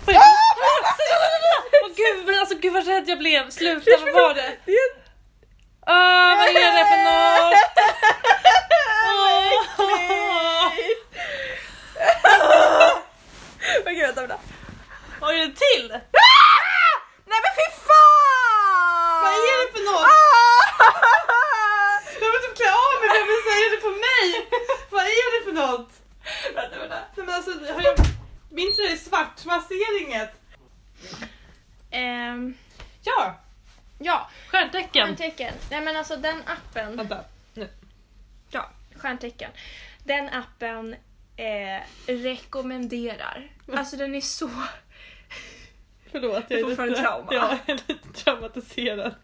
Oj. 0.07 0.15
Åh 1.83 1.89
gud, 1.95 2.25
men 2.25 2.39
alltså 2.39 2.55
gud 2.57 2.73
vad 2.73 2.87
rädd 2.87 3.03
jag 3.07 3.17
blev. 3.19 3.49
Sluta, 3.49 3.91
vad 4.05 4.13
var 4.13 4.33
det? 4.33 4.57
Ah, 5.87 6.35
vad 6.35 6.47
är 6.47 6.53
det 6.53 6.85
för 6.91 6.97
något? 7.07 7.53
Åh. 9.07 9.51
Okej 13.81 14.01
vänta 14.05 14.21
vänta. 14.21 14.37
Oj, 15.21 15.35
är 15.41 15.47
det 15.47 15.55
till? 15.55 15.87
Nej 17.29 17.39
men 17.43 17.51
fy 17.57 17.65
fan! 17.87 19.21
Vad 19.23 19.31
är 19.33 19.65
det 19.65 19.71
för 19.77 19.83
något? 19.91 20.07
Jag 22.21 22.31
vill 22.31 22.41
typ 22.41 22.55
klä 22.57 22.71
av 22.71 22.93
mig 23.01 23.19
vill 23.31 23.43
säga 23.49 23.65
det 23.75 23.81
på 23.81 23.89
mig. 24.07 24.49
Vad 24.89 25.03
är 25.05 25.39
det 25.39 25.45
för 25.45 25.51
något? 25.61 25.91
Vänta 26.55 26.79
vänta. 26.79 26.95
Nej, 27.15 27.25
men 27.25 27.35
alltså, 27.35 27.51
har 27.73 27.81
jag... 27.81 27.95
Min 28.51 28.75
tröja 28.75 28.91
är 28.91 28.97
svart, 28.97 29.45
man 29.45 29.61
ser 29.61 30.01
inget. 30.01 30.31
Ehm, 31.91 32.57
Ja, 33.03 33.35
ja, 33.99 34.29
stjärntecken. 34.47 35.05
stjärntecken. 35.07 35.53
Nej 35.71 35.81
men 35.81 35.95
alltså 35.95 36.15
den 36.15 36.41
appen. 36.45 36.97
Vänta. 36.97 37.23
Ja, 38.49 38.69
stjärntecken. 38.95 39.51
Den 40.03 40.29
appen 40.29 40.95
eh, 41.35 41.81
rekommenderar. 42.07 43.51
Alltså 43.73 43.97
den 43.97 44.15
är 44.15 44.21
så... 44.21 44.49
Förlåt, 46.11 46.43
jag 46.47 46.47
får 46.47 46.55
är 46.55 46.61
fortfarande 46.63 46.95
lite, 46.95 47.01
trauma. 47.01 47.27
Ja, 47.31 47.57
jag 47.65 47.75
är 47.75 47.81
lite 47.87 48.23
traumatiserad. 48.23 49.15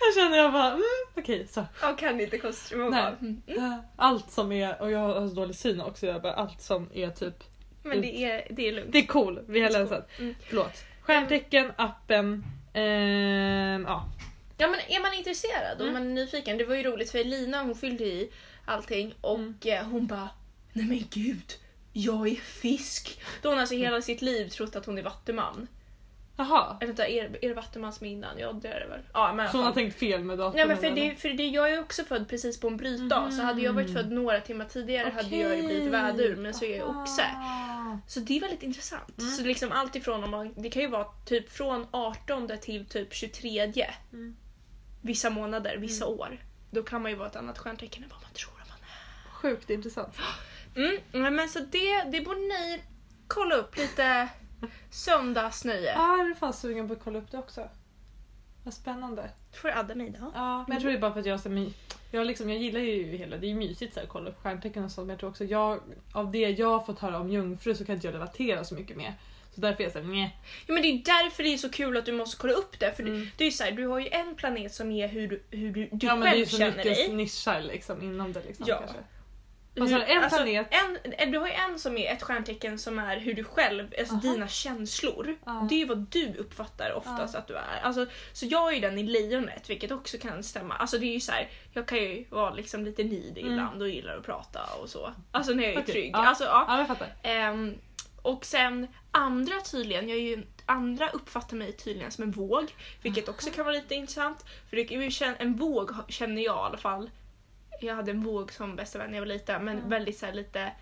Jag 0.00 0.14
känner 0.14 0.36
jag 0.36 0.52
bara, 0.52 0.70
mm, 0.70 0.82
okej 1.14 1.46
så. 1.46 1.64
Jag 1.82 1.98
kan 1.98 2.20
inte. 2.20 2.52
Bara, 2.74 3.08
mm. 3.08 3.42
Allt 3.96 4.30
som 4.30 4.52
är, 4.52 4.82
och 4.82 4.90
jag 4.90 4.98
har 4.98 5.28
så 5.28 5.34
dålig 5.34 5.56
syn 5.56 5.80
också, 5.80 6.06
jag 6.06 6.22
bara, 6.22 6.32
allt 6.32 6.60
som 6.60 6.88
är 6.94 7.10
typ, 7.10 7.44
Men 7.82 8.00
det 8.00 8.16
är, 8.24 8.46
det 8.50 8.68
är 8.68 8.72
lugnt. 8.72 8.92
det 8.92 8.98
är 8.98 9.06
cool, 9.06 9.40
vi 9.48 9.60
har 9.60 9.70
länsat. 9.70 10.08
Mm. 10.18 10.34
Förlåt. 10.48 10.84
Stjärntecken, 11.00 11.72
appen, 11.76 12.44
ehm, 12.76 13.84
ja. 13.88 14.08
Ja 14.58 14.66
men 14.68 14.80
är 14.88 15.02
man 15.02 15.14
intresserad 15.14 15.76
och 15.80 15.88
Mm. 15.88 15.92
man 15.92 16.02
är 16.02 16.14
nyfiken. 16.14 16.58
Det 16.58 16.64
var 16.64 16.74
ju 16.74 16.82
roligt 16.82 17.10
för 17.10 17.18
Elina 17.18 17.62
hon 17.62 17.74
fyllde 17.74 18.04
i 18.04 18.30
allting 18.64 19.14
och 19.20 19.38
Mm. 19.38 19.54
eh, 19.64 19.82
hon 19.84 20.06
bara 20.06 20.28
Nej 20.72 20.86
men 20.86 21.04
gud, 21.10 21.52
jag 21.92 22.28
är 22.28 22.34
fisk. 22.36 23.20
Då 23.42 23.48
har 23.48 23.52
hon 23.54 23.60
alltså 23.60 23.74
hela 23.74 24.02
sitt 24.02 24.22
liv 24.22 24.48
trott 24.48 24.76
att 24.76 24.86
hon 24.86 24.98
är 24.98 25.02
vattuman. 25.02 25.66
Jaha. 26.38 26.76
Eller 26.80 26.86
vänta, 26.86 27.06
är, 27.08 27.38
är 27.44 27.48
det 27.48 27.54
vattuman 27.54 27.92
som 27.92 28.06
är 28.06 28.10
innan? 28.10 28.38
Ja 28.38 28.52
det 28.52 28.68
är 28.68 28.80
det 28.80 28.86
väl. 28.86 29.00
Ja 29.12 29.32
men 29.32 29.38
i 29.38 29.40
alla 29.42 29.50
Så 29.52 29.56
hon 29.58 29.64
har 29.66 29.72
fall. 29.72 29.82
tänkt 29.82 29.98
fel 29.98 30.24
med 30.24 30.38
datorn? 30.38 30.56
Nej 30.56 30.66
men 30.68 30.76
för, 30.76 30.86
eller? 30.86 30.96
det, 30.96 31.16
för 31.16 31.28
det, 31.28 31.46
jag 31.46 31.70
är 31.72 31.80
också 31.80 32.04
född 32.04 32.28
precis 32.28 32.60
på 32.60 32.68
en 32.68 32.76
brytdag 32.76 33.30
så 33.30 33.42
hade 33.42 33.62
jag 33.62 33.72
varit 33.72 33.92
född 33.92 34.10
några 34.12 34.40
timmar 34.40 34.64
tidigare 34.64 35.10
hade 35.10 35.36
jag 35.36 35.56
ju 35.56 35.62
blivit 35.66 35.88
vädur 35.92 36.36
men 36.36 36.54
så 36.54 36.64
är 36.64 36.78
jag 36.78 36.88
oxe. 36.88 37.22
Ah. 37.36 37.98
Så 38.06 38.20
det 38.20 38.36
är 38.36 38.40
väldigt 38.40 38.62
intressant. 38.62 39.18
Mm. 39.18 39.30
Så 39.30 39.42
liksom 39.42 39.72
allt 39.72 39.96
ifrån 39.96 40.24
om 40.24 40.30
man, 40.30 40.54
det 40.56 40.70
kan 40.70 40.82
ju 40.82 40.88
vara 40.88 41.06
typ 41.26 41.50
från 41.50 41.86
18 41.90 42.50
till 42.60 42.86
typ 42.86 43.14
23 43.14 43.72
Mm. 44.12 44.36
vissa 45.02 45.30
månader, 45.30 45.76
vissa 45.76 46.06
år. 46.06 46.38
Då 46.70 46.82
kan 46.82 47.02
man 47.02 47.10
ju 47.10 47.16
vara 47.16 47.28
ett 47.28 47.36
annat 47.36 47.58
stjärntecken 47.58 48.02
än 48.02 48.08
vad 48.08 48.22
man 48.22 48.30
tror 48.32 48.52
att 48.62 48.68
man 48.68 48.78
Sjukt 49.32 49.70
intressant. 49.70 50.14
är. 50.74 51.00
Mm, 51.12 51.34
men 51.34 51.48
så 51.48 51.58
det, 51.58 52.02
det 52.12 52.20
borde 52.20 52.40
ni 52.40 52.82
kolla 53.28 53.54
upp 53.54 53.76
lite 53.76 54.28
söndagsnöje. 54.90 55.92
Ja, 55.92 56.16
jag 56.18 56.30
är 56.30 56.34
fan 56.34 56.52
sugen 56.52 56.88
på 56.88 56.94
att 56.94 57.04
kolla 57.04 57.18
upp 57.18 57.30
det 57.30 57.38
också. 57.38 57.68
Vad 58.64 58.74
spännande. 58.74 59.30
Får 59.62 59.68
adda 59.78 59.94
mig 59.94 60.10
då. 60.20 60.32
Ja, 60.34 60.64
men 60.68 60.74
jag 60.74 60.80
tror 60.80 60.90
det 60.92 60.96
är 60.98 61.00
bara 61.00 61.12
för 61.12 61.20
att 61.20 61.26
jag, 61.26 61.40
så, 61.40 61.70
jag, 62.10 62.26
liksom, 62.26 62.50
jag 62.50 62.58
gillar 62.58 62.80
ju 62.80 63.16
hela, 63.16 63.36
det 63.36 63.46
är 63.46 63.48
ju 63.48 63.54
mysigt 63.54 63.94
så 63.94 64.00
här, 64.00 64.06
att 64.06 64.12
kolla 64.12 64.30
upp 64.30 64.42
stjärntecken 64.42 64.84
och 64.84 64.90
sånt 64.90 65.06
men 65.06 65.14
jag 65.14 65.20
tror 65.20 65.30
också 65.30 65.44
jag, 65.44 65.80
av 66.12 66.30
det 66.32 66.38
jag 66.38 66.68
har 66.78 66.80
fått 66.86 66.98
höra 66.98 67.20
om 67.20 67.30
jungfru 67.30 67.74
så 67.74 67.84
kan 67.84 67.94
inte 67.94 68.06
jag 68.06 68.14
relatera 68.14 68.64
så 68.64 68.74
mycket 68.74 68.96
med. 68.96 69.12
Så 69.54 69.60
därför 69.60 69.80
är 69.80 69.84
jag 69.84 69.92
såhär, 69.92 70.06
nej. 70.06 70.36
Ja, 70.66 70.74
men 70.74 70.82
det 70.82 70.88
är 70.88 71.02
därför 71.04 71.42
det 71.42 71.48
är 71.54 71.56
så 71.58 71.70
kul 71.70 71.96
att 71.96 72.06
du 72.06 72.12
måste 72.12 72.36
kolla 72.36 72.52
upp 72.52 72.80
det. 72.80 72.92
För 72.96 73.02
det, 73.02 73.10
Mm. 73.10 73.28
det 73.36 73.44
är 73.44 73.46
ju 73.46 73.52
så 73.52 73.64
här, 73.64 73.72
du 73.72 73.86
har 73.86 73.98
ju 74.00 74.08
en 74.08 74.34
planet 74.34 74.74
som 74.74 74.90
är 74.90 75.08
hur 75.08 75.28
du, 75.28 75.42
hur 75.50 75.72
du, 75.72 75.88
du 75.92 76.06
ja 76.06 76.16
men 76.16 76.20
det 76.20 76.28
är 76.28 76.30
själv 76.30 76.38
ju 76.38 76.46
så 76.46 76.56
känner 76.58 76.76
mycket 76.76 76.94
dig. 76.96 77.12
nischar 77.14 77.60
liksom 77.62 78.02
inom 78.02 78.32
det 78.32 78.42
liksom 78.46 78.66
Ja. 78.68 78.78
kanske. 78.78 78.96
Vad 79.76 79.90
sa 79.90 79.96
du, 79.98 80.04
en 80.04 80.22
Alltså, 80.24 80.36
planet? 80.42 80.66
En, 80.70 81.12
en, 81.18 81.30
du 81.30 81.38
har 81.38 81.46
ju 81.46 81.52
en 81.52 81.78
som 81.78 81.96
är 81.98 82.12
ett 82.12 82.22
stjärntecken 82.22 82.78
som 82.78 82.98
är 82.98 83.16
hur 83.16 83.34
du 83.34 83.44
själv, 83.44 83.94
alltså 83.98 84.14
Aha. 84.14 84.22
dina 84.22 84.48
känslor. 84.48 85.36
Ja. 85.44 85.66
Det 85.68 85.74
är 85.74 85.78
ju 85.78 85.84
vad 85.84 85.98
du 85.98 86.34
uppfattar 86.38 86.92
oftast 86.92 87.34
att 87.34 87.48
du 87.48 87.54
är. 87.54 87.80
Alltså, 87.82 88.06
så 88.32 88.46
jag 88.46 88.68
är 88.70 88.74
ju 88.74 88.80
den 88.80 88.98
i 88.98 89.02
lejonet 89.02 89.70
vilket 89.70 89.90
också 89.90 90.18
kan 90.18 90.42
stämma. 90.42 90.74
Alltså 90.74 90.98
det 90.98 91.06
är 91.06 91.12
ju 91.12 91.20
så 91.20 91.32
här, 91.32 91.48
jag 91.72 91.86
kan 91.88 91.98
ju 91.98 92.24
vara 92.30 92.50
liksom 92.54 92.84
lite 92.84 93.04
nidig 93.04 93.42
Mm. 93.42 93.52
ibland 93.52 93.82
och 93.82 93.88
gillar 93.88 94.16
att 94.16 94.26
prata 94.26 94.60
och 94.82 94.88
så. 94.88 95.12
Alltså 95.30 95.52
när 95.52 95.64
jag 95.64 95.72
är 95.72 95.78
Okej, 95.78 95.92
trygg. 95.92 96.10
ja. 96.14 96.26
Alltså, 96.26 96.44
ja. 96.44 96.64
Ja 96.68 96.96
jag. 97.00 97.08
Ehm, 97.22 97.74
och 98.22 98.44
sen 98.44 98.86
andra 99.10 99.60
tydligen, 99.60 100.08
jag 100.08 100.18
är 100.18 100.22
ju, 100.22 100.42
andra 100.66 101.08
uppfattar 101.08 101.56
mig 101.56 101.72
tydligen 101.72 102.10
som 102.10 102.24
en 102.24 102.30
våg. 102.30 102.74
Vilket 103.02 103.28
också 103.28 103.50
kan 103.50 103.64
vara 103.64 103.74
lite 103.74 103.94
intressant. 103.94 104.44
För 104.70 104.76
det, 104.76 105.34
en 105.38 105.56
våg 105.56 105.90
känner 106.08 106.42
jag 106.42 106.56
i 106.56 106.58
alla 106.58 106.76
fall. 106.78 107.10
Jag 107.80 107.94
hade 107.94 108.10
en 108.10 108.22
våg 108.22 108.52
som 108.52 108.76
bästa 108.76 108.98
vän 108.98 109.10
när 109.10 109.16
jag 109.18 109.22
var 109.22 109.26
liten 109.26 109.64
men 109.64 109.76
Mm. 109.78 109.88
väldigt 109.88 110.18
så 110.18 110.26
här 110.26 110.32
lite 110.32 110.72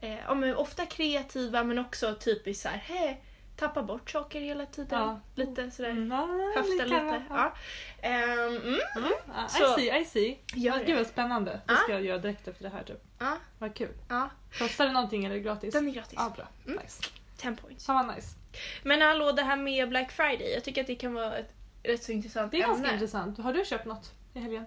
eh, 0.00 0.18
ja, 0.26 0.34
men 0.34 0.56
ofta 0.56 0.86
kreativa 0.86 1.64
men 1.64 1.78
också 1.78 2.14
typiskt 2.14 2.62
så 2.62 2.68
här, 2.68 2.76
hej, 2.78 3.22
tappa 3.56 3.82
bort 3.82 4.10
saker 4.10 4.40
hela 4.40 4.66
tiden. 4.66 4.98
Ja. 5.00 5.20
Lite 5.34 5.70
sådär. 5.70 5.90
Mm, 5.90 6.10
Höfta 6.56 6.84
lite. 6.84 7.22
Ja. 7.30 7.52
Ehm, 8.02 8.22
mm. 8.40 8.56
Mm, 8.96 9.12
ja, 9.26 9.48
Så- 9.48 9.78
I 9.80 9.82
see, 9.90 10.00
I 10.00 10.04
see. 10.04 10.38
Gör 10.54 10.84
gud 10.84 10.96
vad 10.96 11.06
spännande. 11.06 11.50
Det 11.50 11.60
Ja. 11.72 11.76
ska 11.76 11.92
jag 11.92 12.04
göra 12.04 12.18
direkt 12.18 12.48
efter 12.48 12.62
det 12.64 12.70
här 12.70 12.82
typ. 12.82 13.02
Ja, 13.18 13.36
Vad 13.58 13.74
kul. 13.74 13.94
ja. 14.08 14.30
Kostar 14.58 14.86
det 14.86 14.92
någonting 14.92 15.24
eller 15.24 15.34
är 15.34 15.38
det 15.38 15.44
gratis? 15.44 15.74
Den 15.74 15.88
är 15.88 15.92
gratis. 15.92 16.14
Ja, 16.16 16.32
bra. 16.36 16.48
Mm. 16.66 16.78
Nice. 16.82 17.02
10 17.36 17.56
points. 17.56 17.88
Vad 17.88 18.06
nice. 18.16 18.36
Men 18.82 19.00
hallå, 19.02 19.32
det 19.32 19.42
här 19.42 19.56
med 19.56 19.88
Black 19.88 20.12
Friday. 20.12 20.52
Jag 20.54 20.64
tycker 20.64 20.80
att 20.80 20.86
det 20.86 20.94
kan 20.94 21.14
vara 21.14 21.36
ett 21.38 21.52
rätt 21.82 22.02
så 22.04 22.12
intressant 22.12 22.50
Det 22.52 22.56
är 22.58 22.60
ganska 22.60 22.76
ämne. 22.84 22.92
intressant. 22.94 23.38
Har 23.38 23.52
du 23.52 23.64
köpt 23.64 23.84
något 23.86 24.12
i 24.34 24.38
helgen? 24.40 24.64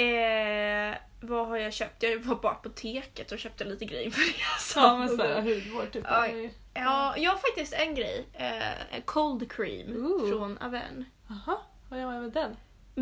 Eh, 0.00 0.96
vad 1.20 1.46
har 1.48 1.56
jag 1.56 1.72
köpt? 1.72 2.02
Jag 2.02 2.18
var 2.18 2.34
på 2.36 2.48
apoteket 2.48 3.32
och 3.32 3.38
köpte 3.38 3.64
lite 3.64 3.84
grejer 3.84 4.04
inför 4.04 4.20
resan. 4.20 4.82
Ja 4.82 4.96
men 4.98 5.08
såhär 5.16 5.42
hudvård 5.42 5.92
typ. 5.92 6.06
Eller? 6.06 6.50
Ja, 6.74 7.14
jag 7.16 7.30
har 7.30 7.38
faktiskt 7.38 7.72
en 7.72 7.94
grej. 7.94 8.26
Eh, 8.32 9.02
cold 9.04 9.52
cream 9.52 9.92
Ooh. 10.06 10.30
från 10.30 10.58
Aven. 10.58 11.04
Jaha, 11.28 11.58
vad 11.88 11.98
gör 12.00 12.06
man 12.06 12.22
med 12.22 12.32
den? 12.32 12.56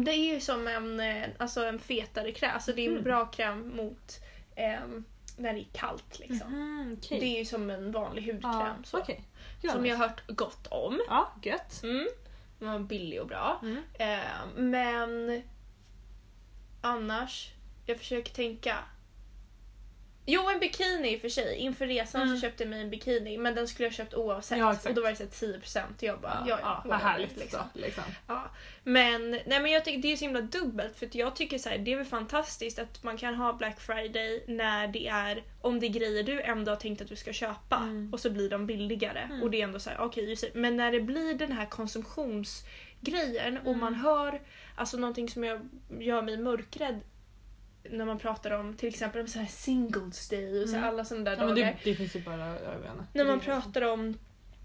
Det 0.04 0.10
är 0.10 0.34
ju 0.34 0.40
som 0.40 0.68
en, 0.68 1.00
eh, 1.00 1.28
alltså 1.38 1.64
en 1.64 1.78
fetare 1.78 2.32
kräm. 2.32 2.50
Alltså 2.54 2.72
det 2.72 2.82
är 2.84 2.88
en 2.88 2.94
Mhm. 2.94 3.04
bra 3.04 3.26
kräm 3.26 3.76
mot 3.76 4.12
ehm, 4.56 5.04
när 5.36 5.52
det 5.52 5.60
är 5.60 5.66
kallt 5.72 6.18
liksom. 6.18 6.52
Mhm, 6.52 6.96
okej. 6.98 7.20
Det 7.20 7.26
är 7.26 7.38
ju 7.38 7.44
som 7.44 7.70
en 7.70 7.92
vanlig 7.92 8.22
hudkräm. 8.22 8.52
Ja, 8.54 8.74
så. 8.84 8.96
vad 9.62 9.72
Som 9.72 9.86
jag 9.86 9.96
har 9.96 10.08
hört 10.08 10.22
gott 10.26 10.66
om. 10.66 11.00
Ja, 11.08 11.32
gött. 11.42 11.82
Mm. 11.82 12.08
Den 12.58 12.72
var 12.72 12.78
billig 12.78 13.20
och 13.20 13.26
bra. 13.26 13.60
Mm. 13.62 13.82
Eh, 13.94 14.18
men 14.56 15.42
annars, 16.80 17.50
jag 17.86 17.98
försöker 17.98 18.32
tänka. 18.32 18.76
Jo, 20.30 20.48
en 20.48 20.60
bikini 20.60 21.12
i 21.14 21.16
och 21.16 21.20
för 21.20 21.28
sig. 21.28 21.56
Inför 21.56 21.86
resan 21.86 22.22
Mm. 22.22 22.34
så 22.36 22.40
köpte 22.40 22.62
jag 22.62 22.70
mig 22.70 22.80
en 22.80 22.90
bikini 22.90 23.38
men 23.38 23.54
den 23.54 23.68
skulle 23.68 23.86
jag 23.86 23.94
köpt 23.94 24.14
oavsett. 24.14 24.58
Ja, 24.58 24.76
och 24.88 24.94
då 24.94 25.02
var 25.02 25.10
det 25.10 25.16
så 25.16 25.22
här 25.22 25.30
10% 25.30 25.96
och 25.96 26.02
jag 26.02 26.20
bara, 26.20 26.44
ja, 26.48 26.58
ja, 26.62 26.82
vad 26.84 26.90
whatever, 26.92 27.10
härligt 27.10 27.36
liksom. 27.38 27.60
då. 27.74 27.80
Liksom. 27.80 28.02
Ja. 28.26 28.50
Men, 28.84 29.30
nej, 29.30 29.44
men 29.60 29.66
jag 29.70 29.84
tycker 29.84 29.98
det 30.02 30.12
är 30.12 30.16
så 30.16 30.24
himla 30.24 30.40
dubbelt 30.40 30.98
för 30.98 31.08
jag 31.12 31.36
tycker 31.36 31.58
så 31.58 31.68
här, 31.68 31.78
det 31.78 31.92
är 31.92 31.96
väl 31.96 32.04
fantastiskt 32.06 32.78
att 32.78 33.02
man 33.02 33.16
kan 33.16 33.34
ha 33.34 33.52
Black 33.52 33.80
Friday 33.80 34.44
när 34.48 34.86
det 34.88 35.06
är 35.08 35.42
om 35.60 35.80
det 35.80 35.86
är 35.86 35.90
grejer 35.90 36.22
du 36.22 36.40
ändå 36.42 36.72
har 36.72 36.76
tänkt 36.76 37.00
att 37.02 37.08
du 37.08 37.16
ska 37.16 37.32
köpa 37.32 37.76
Mm. 37.76 38.12
och 38.12 38.20
så 38.20 38.30
blir 38.30 38.50
de 38.50 38.66
billigare 38.66 39.18
Mm. 39.20 39.42
och 39.42 39.50
det 39.50 39.60
är 39.60 39.64
ändå 39.64 39.80
så 39.80 39.90
här, 39.90 40.00
okej 40.00 40.36
det. 40.40 40.54
men 40.54 40.76
när 40.76 40.92
det 40.92 41.00
blir 41.00 41.34
den 41.34 41.52
här 41.52 41.66
konsumtionsgrejen 41.66 43.58
och 43.58 43.66
Mm. 43.66 43.80
man 43.80 43.94
hör 43.94 44.40
alltså 44.78 44.96
någonting 44.96 45.28
som 45.28 45.44
jag 45.44 45.68
gör 45.98 46.22
mig 46.22 46.36
mörkrädd 46.38 47.00
när 47.90 48.04
man 48.04 48.18
pratar 48.18 48.50
om 48.50 48.74
till 48.76 48.88
exempel 48.88 49.20
om 49.20 49.26
så 49.28 49.38
här 49.38 49.46
singles 49.46 50.28
day 50.28 50.62
och 50.62 50.68
så 50.68 50.76
Mm. 50.76 50.88
alla 50.88 51.04
sådana 51.04 51.24
där 51.24 51.36
Ja, 51.36 51.42
dagar. 51.42 51.54
det, 51.54 51.76
det 51.84 51.94
finns 51.94 52.16
ju 52.16 52.20
bara 52.22 52.44
ögonen. 52.46 53.06
När 53.12 53.24
man 53.24 53.40
pratar 53.40 53.82
om 53.82 54.18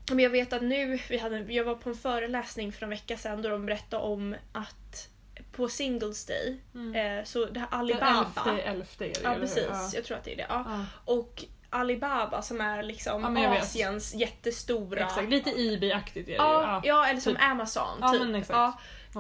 men 0.10 0.20
jag 0.20 0.30
vet 0.30 0.54
att 0.54 0.62
nu, 0.62 1.00
vi 1.10 1.18
hade, 1.18 1.40
jag 1.40 1.64
var 1.64 1.76
på 1.76 1.90
en 1.90 1.96
föreläsning 1.96 2.72
för 2.74 2.84
en 2.84 2.90
vecka 2.90 3.18
sedan 3.18 3.42
då 3.42 3.50
de 3.50 3.66
berättade 3.66 4.04
om 4.04 4.36
att 4.52 5.10
på 5.52 5.68
Singles 5.70 6.26
Day, 6.26 6.62
Mm. 6.76 7.20
eh, 7.20 7.24
så 7.26 7.46
det 7.46 7.60
här 7.60 7.68
Den 7.72 7.80
Alibaba. 7.80 8.26
elfte, 8.46 8.62
elfte 8.64 9.06
är 9.06 9.14
det 9.14 9.20
ja 9.24 9.36
precis, 9.40 9.68
Ja. 9.70 9.90
jag 9.94 10.04
tror 10.04 10.18
att 10.18 10.24
det 10.24 10.34
är 10.34 10.38
det. 10.38 10.46
Ja. 10.50 10.64
Ja. 10.68 10.86
Och 11.14 11.44
Alibaba 11.70 12.42
som 12.42 12.62
är 12.62 12.84
liksom 12.84 13.22
Ja, 13.36 13.44
jag 13.44 13.50
vet. 13.50 13.62
Asiens 13.64 14.14
jättestora... 14.16 15.06
Exakt, 15.06 15.30
lite 15.30 15.50
Ebay-aktigt 15.50 16.28
är 16.28 16.32
det 16.32 16.38
Ja, 16.38 16.82
ju. 16.84 16.90
ja, 16.90 17.08
eller 17.08 17.20
som 17.20 17.34
typ. 17.34 17.44
Amazon. 17.44 18.12
Typ. 18.12 18.46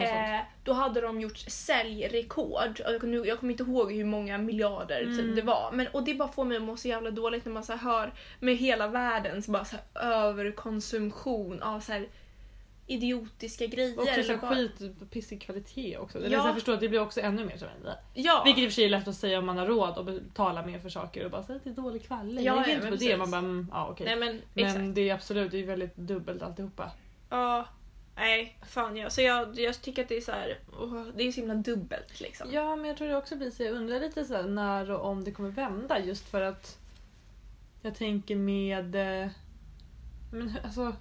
Eh, 0.01 0.39
då 0.63 0.73
hade 0.73 1.01
de 1.01 1.21
gjort 1.21 1.38
säljrekord. 1.38 2.79
Jag, 2.85 3.03
nu, 3.03 3.25
jag 3.27 3.39
kommer 3.39 3.51
inte 3.53 3.63
ihåg 3.63 3.91
hur 3.93 4.05
många 4.05 4.38
miljarder 4.38 5.01
Mm. 5.01 5.17
typ, 5.17 5.35
det 5.35 5.41
var. 5.41 5.71
Men, 5.71 5.88
och 5.88 6.03
det 6.03 6.13
bara 6.13 6.27
får 6.31 6.45
mig 6.45 6.57
att 6.57 6.63
må 6.63 6.77
så 6.77 6.88
jävla 6.88 7.12
dåligt 7.12 7.45
när 7.45 7.51
man 7.53 7.63
så 7.63 7.73
här 7.73 7.79
hör 7.79 8.13
med 8.39 8.57
hela 8.57 8.88
världens 8.88 9.47
bara 9.47 9.65
så 9.65 9.75
här 9.93 10.12
överkonsumtion 10.12 11.62
av 11.62 11.79
så 11.79 11.91
här 11.91 12.07
idiotiska 12.88 13.65
grejer. 13.65 13.97
Och 13.97 14.03
också 14.03 14.23
så 14.23 14.38
bara- 14.38 14.55
skit, 14.55 15.09
pissig 15.12 15.41
kvalitet 15.41 15.97
också. 15.97 16.17
Eller 16.17 16.29
Ja. 16.29 16.41
så 16.41 16.47
jag 16.47 16.55
förstår 16.55 16.73
att 16.73 16.79
det 16.79 16.89
blir 16.89 17.00
också 17.01 17.21
ännu 17.21 17.45
mer 17.45 17.53
en 17.53 17.89
Ja, 18.13 18.41
Vilket 18.45 18.63
i 18.63 18.67
och 18.67 18.69
för 18.69 18.75
sig 18.75 18.85
är 18.85 18.89
lätt 18.89 19.07
att 19.07 19.15
säga 19.15 19.39
om 19.39 19.45
man 19.45 19.57
har 19.57 19.65
råd 19.67 19.97
att 19.97 20.05
betala 20.05 20.65
mer 20.65 20.79
för 20.79 20.89
saker 20.89 21.25
och 21.25 21.31
bara 21.31 21.43
säga 21.43 21.55
att 21.55 21.63
det 21.63 21.69
är 21.69 21.73
dålig 21.73 22.03
kvalitet. 22.07 22.43
Ja, 22.43 22.55
Jag 22.55 22.67
ja, 22.67 22.71
inte 22.71 22.71
men 22.71 22.79
på 22.81 22.85
det. 22.85 22.91
precis. 23.00 23.17
Man 23.17 23.31
bara, 23.31 23.38
mm, 23.39 23.67
ja 23.71 23.88
okej. 23.91 24.05
nej 24.05 24.15
men. 24.15 24.41
Men 24.53 24.93
det 24.93 25.09
är 25.09 25.13
absolut, 25.13 25.51
det 25.51 25.57
är 25.59 25.65
väldigt 25.65 25.95
dubbelt 25.95 26.41
alltihopa. 26.41 26.91
Ja, 27.29 27.65
nej 28.15 28.58
fan 28.65 28.98
ja. 28.98 29.10
Så 29.10 29.22
jag, 29.22 29.60
jag 29.60 29.82
tycker 29.82 30.03
att 30.03 30.10
det 30.10 30.17
är 30.17 30.22
så 30.22 30.32
här, 30.32 30.60
åh, 30.79 31.03
det 31.15 31.24
är 31.24 31.32
så 31.32 31.39
himla 31.41 31.55
dubbelt 31.55 32.20
liksom. 32.20 32.48
Ja, 32.51 32.75
men 32.75 32.86
jag 32.86 32.98
tror 32.98 33.08
det 33.08 33.17
också 33.17 33.36
blir 33.36 33.51
så. 33.51 33.63
Jag 33.63 33.74
undrar 33.75 34.00
lite 34.00 34.25
så 34.25 34.34
här, 34.36 34.43
när 34.43 34.91
och 34.91 35.05
om 35.05 35.24
det 35.24 35.32
kommer 35.32 35.50
vända 35.50 36.00
just 36.00 36.29
för 36.29 36.41
att 36.41 36.79
jag 37.82 37.96
tänker 37.96 38.36
med... 38.36 38.96
eh, 38.96 39.29
Men 40.32 40.58
alltså, 40.63 40.96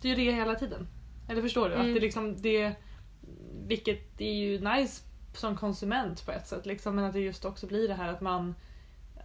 det 0.00 0.10
är 0.10 0.16
ju 0.16 0.24
det 0.24 0.32
hela 0.36 0.54
tiden. 0.54 0.88
Eller 1.28 1.42
förstår 1.42 1.68
du? 1.68 1.74
Mm. 1.74 1.88
Att 1.88 1.94
det 1.94 2.00
liksom, 2.00 2.42
det... 2.42 2.72
Vilket 3.66 4.20
är 4.20 4.34
ju 4.34 4.60
nice 4.60 5.02
som 5.34 5.56
konsument 5.56 6.26
på 6.26 6.32
ett 6.32 6.46
sätt 6.46 6.66
liksom, 6.66 6.96
men 6.96 7.04
att 7.04 7.12
det 7.12 7.20
just 7.20 7.44
också 7.44 7.66
blir 7.66 7.88
det 7.88 7.94
här 7.94 8.08
att 8.08 8.20
man 8.20 8.54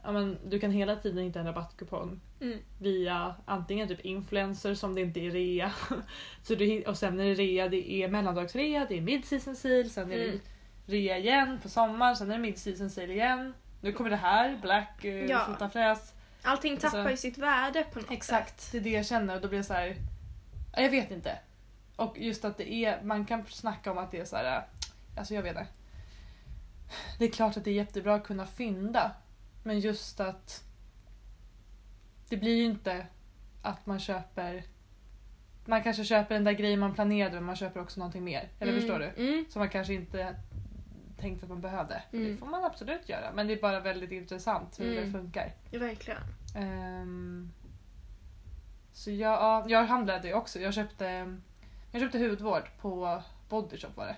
Ja, 0.03 0.11
men 0.11 0.37
du 0.45 0.59
kan 0.59 0.71
hela 0.71 0.95
tiden 0.95 1.23
hitta 1.23 1.39
en 1.39 1.45
rabattkupong 1.45 2.19
Mm. 2.41 2.59
via 2.79 3.35
antingen 3.45 3.87
typ 3.87 3.99
influencers 4.05 4.79
som 4.79 4.95
det 4.95 5.01
inte 5.01 5.19
är 5.19 5.31
rea. 5.31 5.71
Så 6.43 6.55
du, 6.55 6.83
och 6.83 6.97
sen 6.97 7.19
är 7.19 7.23
det 7.25 7.33
rea, 7.33 7.69
det 7.69 7.91
är 7.91 8.07
mellandagsrea, 8.07 8.85
det 8.89 8.97
är 8.97 9.01
mid-season 9.01 9.55
sale, 9.55 9.89
sen 9.89 10.11
är 10.11 10.15
Mm. 10.25 10.39
det 10.85 10.93
rea 10.93 11.17
igen 11.17 11.59
på 11.63 11.69
sommaren, 11.69 12.15
sen 12.15 12.31
är 12.31 12.37
det 12.37 12.43
mid-season 12.43 12.89
sale 12.89 13.13
igen. 13.13 13.53
Nu 13.81 13.91
kommer 13.93 14.09
det 14.09 14.15
här, 14.15 14.57
black, 14.61 15.05
uh, 15.05 15.11
Ja. 15.25 15.45
fota 15.47 15.69
fräs. 15.69 16.13
Allting 16.41 16.77
tappar 16.77 16.97
Alltså- 16.97 17.11
ju 17.11 17.17
sitt 17.17 17.37
värde 17.37 17.83
på 17.93 17.99
något 17.99 18.23
sätt. 18.23 18.69
Det 18.71 18.77
är 18.77 18.81
det 18.81 18.89
jag 18.89 19.05
känner 19.05 19.35
och 19.35 19.41
då 19.41 19.47
blir 19.47 19.57
det 19.59 19.63
så 19.65 19.73
här. 19.73 19.95
ja, 20.75 20.81
Jag 20.81 20.89
vet 20.89 21.11
inte. 21.11 21.39
Och 21.95 22.17
just 22.19 22.45
att 22.45 22.57
det 22.57 22.73
är, 22.73 23.03
man 23.03 23.25
kan 23.25 23.45
snacka 23.45 23.91
om 23.91 23.97
att 23.97 24.11
det 24.11 24.19
är 24.19 24.25
så 24.25 24.35
här. 24.35 24.63
Alltså 25.17 25.33
jag 25.33 25.41
vet 25.41 25.49
inte. 25.51 25.67
Det 27.19 27.25
är 27.25 27.29
klart 27.31 27.57
att 27.57 27.63
det 27.63 27.69
är 27.69 27.75
jättebra 27.75 28.15
att 28.15 28.23
kunna 28.23 28.45
fynda. 28.45 29.11
Men 29.63 29.79
just 29.79 30.19
att 30.19 30.63
det 32.29 32.37
blir 32.37 32.55
ju 32.55 32.63
inte 32.63 33.07
att 33.61 33.85
man 33.85 33.99
köper 33.99 34.63
man 35.65 35.83
kanske 35.83 36.03
köper 36.03 36.35
den 36.35 36.43
där 36.43 36.51
grejen 36.51 36.79
man 36.79 36.93
planerade 36.93 37.35
men 37.35 37.43
man 37.43 37.55
köper 37.55 37.81
också 37.81 37.99
någonting 37.99 38.23
mer. 38.23 38.49
Eller 38.59 38.71
Mm, 38.71 38.81
förstår 38.81 38.99
du? 38.99 39.05
Mm. 39.27 39.45
Som 39.49 39.59
man 39.59 39.69
kanske 39.69 39.93
inte 39.93 40.35
tänkte 41.19 41.45
att 41.45 41.49
man 41.49 41.61
behövde. 41.61 42.03
Mm. 42.13 42.31
Det 42.31 42.37
får 42.37 42.45
man 42.47 42.63
absolut 42.63 43.09
göra. 43.09 43.31
Men 43.33 43.47
det 43.47 43.53
är 43.53 43.61
bara 43.61 43.79
väldigt 43.79 44.11
intressant 44.11 44.79
hur 44.79 44.91
Mm. 44.91 45.05
det 45.05 45.11
funkar. 45.19 45.53
Ja, 45.71 45.79
verkligen. 45.79 46.21
Ehm, 46.55 47.51
så 48.93 49.11
jag, 49.11 49.33
ja, 49.33 49.65
jag 49.67 49.85
handlade 49.85 50.33
också. 50.33 50.59
Jag 50.59 50.73
köpte, 50.73 51.37
jag 51.91 52.01
köpte 52.01 52.19
hudvård 52.19 52.63
på 52.81 53.21
Bodyshop 53.49 53.97
var 53.97 54.05
det. 54.05 54.15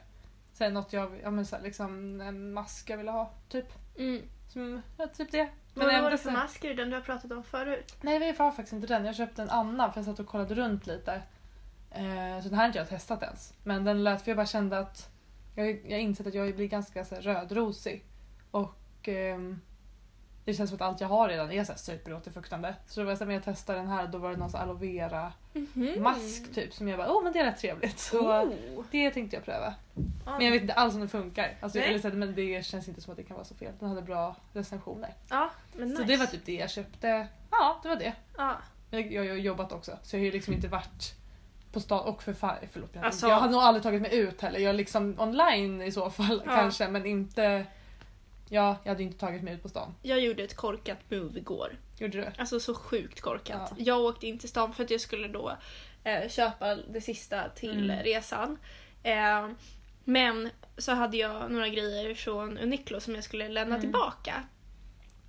Sen 0.53 0.73
något 0.73 0.93
jag, 0.93 1.19
ja 1.23 1.31
men 1.31 1.45
så 1.45 1.55
här, 1.55 1.63
liksom 1.63 2.21
en 2.21 2.53
mask 2.53 2.89
jag 2.89 2.97
ville 2.97 3.11
ha. 3.11 3.31
Typ. 3.49 3.65
Som, 4.47 4.81
ja, 4.97 5.07
typ 5.07 5.31
det. 5.31 5.49
Men 5.73 5.87
vad 5.87 6.03
var 6.03 6.11
det 6.11 6.17
för 6.17 6.31
mask? 6.31 6.63
Är 6.63 6.69
det 6.69 6.75
den 6.75 6.89
du 6.89 6.95
har 6.95 7.01
pratat 7.01 7.31
om 7.31 7.43
förut? 7.43 7.95
Nej 8.01 8.19
det 8.19 8.39
var 8.39 8.51
faktiskt 8.51 8.73
inte 8.73 8.87
den. 8.87 9.05
Jag 9.05 9.15
köpte 9.15 9.41
en 9.41 9.49
annan 9.49 9.93
för 9.93 9.99
jag 9.99 10.05
satt 10.05 10.19
och 10.19 10.27
kollade 10.27 10.55
runt 10.55 10.87
lite. 10.87 11.21
Eh, 11.91 12.41
så 12.43 12.49
den 12.49 12.53
här 12.53 12.57
har 12.57 12.65
inte 12.65 12.79
jag 12.79 12.89
testat 12.89 13.23
ens. 13.23 13.53
Men 13.63 13.83
den 13.83 14.03
lät, 14.03 14.21
för 14.21 14.31
jag 14.31 14.37
bara 14.37 14.45
kände 14.45 14.79
att 14.79 15.09
jag 15.55 15.65
har 15.65 15.97
insett 15.97 16.27
att 16.27 16.33
jag 16.33 16.55
blir 16.55 16.67
ganska 16.67 17.05
så 17.05 17.15
här, 17.15 17.21
rödrosig. 17.21 18.05
Och 18.51 19.07
ehm, 19.07 19.61
det 20.47 20.53
känns 20.53 20.69
som 20.69 20.75
att 20.75 20.81
allt 20.81 21.01
jag 21.01 21.07
har 21.07 21.29
redan 21.29 21.51
är 21.51 21.63
så 21.63 21.71
här 21.71 21.79
superåterfuktande. 21.79 22.75
Så 22.87 22.99
det 22.99 23.05
var 23.05 23.15
så 23.15 23.25
men 23.25 23.33
jag 23.33 23.43
testade 23.43 23.79
den 23.79 23.87
här 23.87 24.07
då 24.07 24.17
var 24.17 24.31
det 24.31 24.37
någon 24.37 24.55
aloe 24.55 24.77
vera 24.77 25.33
Mhm. 25.53 26.03
mask 26.03 26.53
typ 26.53 26.73
som 26.73 26.87
jag 26.87 26.97
bara, 26.97 27.11
åh 27.13 27.23
men 27.23 27.33
det 27.33 27.39
är 27.39 27.45
rätt 27.45 27.57
trevligt. 27.59 27.99
Så 27.99 28.19
Oh. 28.41 28.83
det 28.91 29.11
tänkte 29.11 29.35
jag 29.35 29.45
pröva. 29.45 29.73
Men 30.25 30.41
jag 30.45 30.51
vet 30.51 30.61
inte 30.61 30.73
alls 30.73 30.95
om 30.95 31.01
det 31.01 31.07
funkar. 31.07 31.57
Alltså, 31.61 31.79
Nej. 31.79 31.93
eller 31.95 32.11
men 32.11 32.35
det 32.35 32.65
känns 32.65 32.87
inte 32.87 33.01
som 33.01 33.11
att 33.11 33.17
det 33.17 33.23
kan 33.23 33.35
vara 33.35 33.45
så 33.45 33.55
fel. 33.55 33.73
Den 33.79 33.89
hade 33.89 34.01
bra 34.01 34.35
recensioner. 34.53 35.13
Ja, 35.29 35.49
men 35.75 35.87
nice. 35.87 36.01
Så 36.01 36.07
det 36.07 36.17
var 36.17 36.25
typ 36.25 36.45
det 36.45 36.53
jag 36.55 36.69
köpte. 36.69 37.27
Ja, 37.51 37.79
det 37.83 37.89
var 37.89 37.95
det. 37.95 38.13
Ja. 38.37 38.55
Jag, 38.89 39.11
jag 39.13 39.23
har 39.29 39.35
jobbat 39.37 39.71
också 39.71 39.97
så 40.03 40.15
jag 40.15 40.21
har 40.21 40.25
ju 40.25 40.31
liksom 40.31 40.53
inte 40.53 40.67
varit 40.67 41.13
på 41.71 41.79
stan 41.79 42.05
och 42.05 42.23
för 42.23 42.33
fan, 42.33 42.55
förlåt. 42.71 42.89
Jag, 42.93 43.03
Alltså- 43.05 43.27
jag 43.27 43.35
hade 43.39 43.51
nog 43.53 43.61
aldrig 43.61 43.83
tagit 43.83 44.01
mig 44.01 44.17
ut 44.17 44.41
heller. 44.41 44.59
Jag 44.59 44.69
är 44.69 44.73
liksom 44.73 45.15
online 45.19 45.81
i 45.81 45.91
så 45.91 46.09
fall 46.09 46.41
Ja. 46.45 46.55
kanske 46.55 46.87
men 46.87 47.05
inte 47.05 47.65
Ja, 48.49 48.77
jag 48.83 48.91
hade 48.91 49.03
inte 49.03 49.17
tagit 49.19 49.43
mig 49.43 49.53
ut 49.53 49.63
på 49.63 49.69
stan. 49.69 49.95
Jag 50.01 50.19
gjorde 50.19 50.43
ett 50.43 50.55
korkat 50.55 50.97
move 51.11 51.39
igår. 51.39 51.77
Gjorde 51.97 52.17
du? 52.17 52.27
Alltså 52.37 52.59
så 52.59 52.73
sjukt 52.75 53.21
korkat. 53.21 53.73
Ja. 53.77 53.83
Jag 53.83 54.01
åkte 54.01 54.27
in 54.27 54.39
till 54.39 54.49
stan 54.49 54.73
för 54.73 54.83
att 54.83 54.91
jag 54.91 55.01
skulle 55.01 55.27
då 55.27 55.57
eh, 56.03 56.29
köpa 56.29 56.75
det 56.75 57.01
sista 57.01 57.49
till 57.49 57.89
Mm. 57.91 58.03
resan. 58.03 58.57
Eh, 59.03 59.47
men 60.03 60.49
så 60.77 60.91
hade 60.91 61.17
jag 61.17 61.51
några 61.51 61.67
grejer 61.69 62.15
från 62.15 62.57
Uniqlo 62.57 62.99
som 62.99 63.15
jag 63.15 63.23
skulle 63.23 63.49
lämna 63.49 63.75
Mm. 63.75 63.81
tillbaka. 63.81 64.43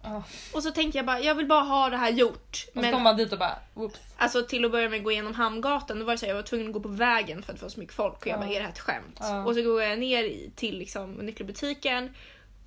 Ja. 0.03 0.23
Och 0.55 0.63
så 0.63 0.71
tänkte 0.71 0.99
jag 0.99 1.07
bara, 1.07 1.21
jag 1.21 1.35
vill 1.35 1.47
bara 1.47 1.61
ha 1.63 1.91
det 1.91 1.97
här 1.97 2.11
gjort. 2.11 2.67
Och 2.67 2.73
så 2.75 2.81
Men 2.81 2.93
kom 2.93 3.03
man 3.03 3.17
dit 3.17 3.33
och 3.33 3.39
bara 3.39 3.59
whoops. 3.75 4.01
alltså 4.17 4.43
till 4.43 4.65
att 4.65 4.71
börja 4.71 4.89
med 4.89 5.03
gå 5.05 5.13
igenom 5.13 5.35
Hamngatan, 5.35 5.99
då 5.99 6.05
var 6.05 6.13
det 6.13 6.19
så 6.19 6.27
här, 6.27 6.31
jag 6.31 6.37
var 6.37 6.43
tvungen 6.43 6.67
att 6.67 6.73
gå 6.73 6.81
på 6.81 6.89
vägen 6.89 7.43
för 7.43 7.53
att 7.53 7.59
det 7.59 7.65
var 7.65 7.71
så 7.71 7.81
mycket 7.81 7.95
folk 7.95 8.15
och 8.21 8.27
jag 8.27 8.35
Ja. 8.35 8.39
bara, 8.41 8.51
är 8.51 8.55
det 8.55 8.63
här 8.63 8.69
ett 8.73 8.79
skämt? 8.79 9.17
Ja. 9.21 9.45
Och 9.45 9.55
så 9.55 9.63
går 9.63 9.83
jag 9.83 9.99
ner 9.99 10.51
till 10.57 10.79
liksom 10.79 11.21
Uniqlo-butiken 11.21 12.15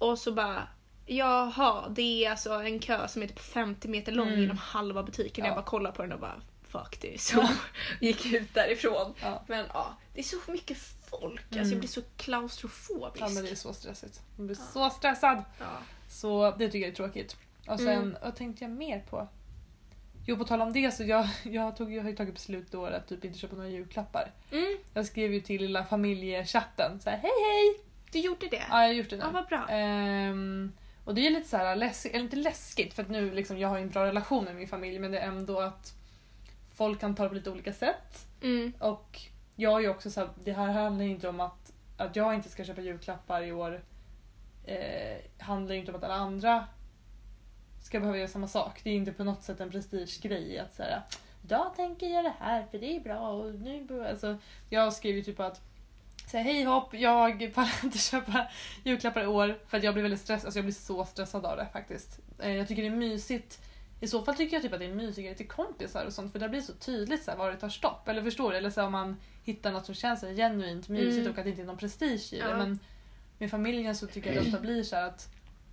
och 0.01 0.20
så 0.20 0.31
bara 0.31 0.67
Jaha, 1.05 1.89
det 1.89 2.25
är 2.25 2.29
alltså 2.31 2.53
en 2.53 2.79
kö 2.79 3.08
som 3.08 3.24
är 3.24 3.27
typ 3.27 3.39
50 3.39 3.88
meter 3.88 4.12
lång 4.12 4.27
Mm. 4.27 4.39
genom 4.41 4.58
halva 4.58 5.03
butiken. 5.03 5.46
Ja. 5.46 5.50
Jag 5.50 5.55
bara 5.58 5.65
kollar 5.65 5.91
på 5.91 6.01
den 6.01 6.12
och 6.12 6.20
bara 6.20 6.41
faktiskt. 6.70 7.27
Så 7.27 7.48
gick 8.01 8.34
ut 8.34 8.53
därifrån. 8.53 9.13
Ja. 9.22 9.43
Men 9.48 9.65
ja, 9.74 9.98
det 10.13 10.20
är 10.20 10.24
så 10.24 10.51
mycket 10.51 10.77
folk. 11.10 11.41
Alltså, 11.41 11.58
Mm. 11.60 11.70
jag 11.72 11.79
blir 11.79 11.89
så 11.89 12.01
klaustrofobisk. 12.17 13.22
ja 13.24 13.29
men 13.29 13.43
det 13.43 13.51
är 13.51 13.55
så 13.55 13.74
stressigt. 13.74 14.22
Man 14.38 14.48
blir 14.48 14.58
Ja. 14.60 14.63
så 14.74 14.89
stressad. 14.89 15.43
Ja. 15.60 15.65
Så 16.10 16.51
det 16.58 16.65
tycker 16.70 16.79
jag 16.88 16.91
är 16.91 16.96
tråkigt. 16.96 17.36
Och 17.67 17.79
sen, 17.79 17.88
Mm. 17.89 18.15
vad 18.24 18.36
tänkte 18.36 18.63
jag 18.63 18.72
mer 18.72 19.00
på? 19.10 19.27
Jo 20.25 20.38
på 20.38 20.43
tal 20.43 20.62
om 20.62 20.74
det 20.74 20.91
så 20.91 21.03
jag, 21.03 21.27
jag, 21.43 21.77
tog, 21.77 21.93
jag 21.93 22.03
har 22.03 22.10
ju 22.10 22.15
tagit 22.15 22.34
beslut 22.34 22.72
då 22.72 22.86
att 22.86 23.08
typ 23.08 23.25
inte 23.25 23.39
köpa 23.39 23.55
några 23.55 23.70
julklappar. 23.70 24.31
Mm, 24.51 24.77
Jag 24.93 25.05
skrev 25.05 25.34
ju 25.34 25.41
till 25.41 25.62
lilla 25.62 25.86
familjechatten 25.86 27.00
så 27.00 27.10
här, 27.10 27.17
hej 27.17 27.31
hej! 27.51 27.86
Du 28.12 28.20
gjorde 28.20 28.48
det? 28.48 28.63
Ja 28.70 28.84
jag 28.84 28.94
gjort 28.94 29.10
det. 29.10 29.15
Ja, 29.15 29.30
vad 29.30 29.48
bra. 29.48 29.68
Ehm, 29.70 30.72
och 31.06 31.15
det 31.15 31.27
är 31.27 31.32
lite 31.32 31.50
så 31.50 31.58
här 31.58 31.75
läskigt, 31.75 32.13
eller 32.13 32.24
inte 32.24 32.36
läskigt 32.36 32.94
för 32.94 33.03
att 33.03 33.10
nu 33.10 33.32
liksom 33.32 33.58
jag 33.58 33.70
har 33.70 33.77
en 33.77 33.89
bra 33.89 34.06
relation 34.06 34.46
med 34.46 34.56
min 34.56 34.68
familj 34.68 35.00
men 35.00 35.12
det 35.12 35.20
är 35.20 35.27
ändå 35.27 35.60
att 35.60 35.94
folk 36.75 37.00
kan 37.00 37.15
ta 37.15 37.24
det 37.24 37.30
på 37.30 37.36
lite 37.36 37.51
olika 37.51 37.74
sätt. 37.74 38.27
Mm. 38.41 38.74
Och 38.80 39.20
jag 39.56 39.77
är 39.77 39.80
ju 39.80 39.89
också 39.89 40.12
så 40.12 40.20
här, 40.20 40.30
det 40.44 40.53
här 40.53 40.68
handlar 40.72 41.06
inte 41.06 41.30
om 41.30 41.39
att, 41.39 41.74
att 41.98 42.15
jag 42.15 42.36
inte 42.36 42.50
ska 42.50 42.63
köpa 42.63 42.82
julklappar 42.82 43.44
i 43.44 43.51
år. 43.51 43.84
Eh, 44.65 45.18
handlar 45.39 45.75
inte 45.75 45.91
om 45.91 45.98
att 45.98 46.03
alla 46.03 46.13
andra 46.13 46.68
ska 47.82 48.00
behöva 48.00 48.18
göra 48.18 48.27
samma 48.27 48.48
sak. 48.48 48.82
Det 48.84 48.89
är 48.89 48.96
inte 48.96 49.12
på 49.12 49.24
något 49.24 49.44
sätt 49.44 49.60
en 49.60 49.72
prestigegrej 49.72 50.60
att 50.60 50.74
säga 50.74 51.03
jag 51.50 51.75
tänker 51.75 52.08
göra 52.08 52.24
det 52.24 52.34
här 52.39 52.65
för 52.72 52.77
det 52.77 52.96
är 52.96 53.00
bra 53.00 53.30
och 53.30 53.53
nu 53.53 53.84
bör-" 53.84 54.10
alltså, 54.10 54.38
Jag 54.70 54.94
skrev 54.94 55.15
ju 55.15 55.24
typ 55.24 55.39
att 55.39 55.62
säga 56.31 56.43
hej 56.43 56.63
hopp, 56.63 56.93
jag 56.93 57.51
pallar 57.53 57.71
inte 57.83 57.97
köpa 57.97 58.47
julklappar 58.83 59.23
i 59.23 59.27
år 59.27 59.59
för 59.67 59.77
att 59.77 59.83
jag 59.83 59.93
blir 59.93 60.03
väldigt 60.03 60.21
stressad, 60.21 60.45
alltså 60.45 60.57
jag 60.57 60.65
blir 60.65 60.73
så 60.73 61.05
stressad 61.05 61.45
av 61.45 61.57
det 61.57 61.67
faktiskt. 61.73 62.19
Eh, 62.39 62.51
jag 62.51 62.67
tycker 62.67 62.81
det 62.81 62.88
är 62.88 62.95
mysigt 62.95 63.59
i 64.00 64.07
så 64.07 64.21
fall 64.21 64.35
tycker 64.35 64.55
jag 64.55 64.63
typ 64.63 64.73
att 64.73 64.79
det 64.79 64.85
är 64.85 64.93
mysigare 64.93 65.35
till 65.35 65.47
kompisar 65.47 66.05
och 66.05 66.13
sånt 66.13 66.31
för 66.31 66.39
det 66.39 66.50
blir 66.50 66.61
så 66.61 66.73
tydligt 66.73 67.23
så 67.23 67.31
här, 67.31 67.38
var 67.38 67.51
det 67.51 67.57
tar 67.57 67.69
stopp. 67.69 68.07
Eller 68.07 68.23
förstår 68.23 68.51
du? 68.51 68.57
Eller 68.57 68.69
så 68.69 68.79
här, 68.79 68.85
om 68.85 68.91
man 68.91 69.17
hittar 69.43 69.71
något 69.71 69.85
som 69.85 69.95
känns 69.95 70.21
här, 70.21 70.33
genuint 70.33 70.89
mysigt 70.89 71.17
Mm. 71.17 71.31
och 71.31 71.38
att 71.38 71.43
det 71.43 71.50
inte 71.50 71.61
är 71.61 71.65
någon 71.65 71.77
prestige 71.77 72.33
i 72.33 72.38
det. 72.38 72.50
Ja. 72.50 72.57
Men 72.57 72.79
med 73.38 73.51
familjen 73.51 73.95
så 73.95 74.07
tycker 74.07 74.33
jag 74.33 74.43
det 74.43 74.47
ofta 74.47 74.59
blir 74.61 74.83
så 74.83 74.95
här 74.95 75.07
att 75.07 75.29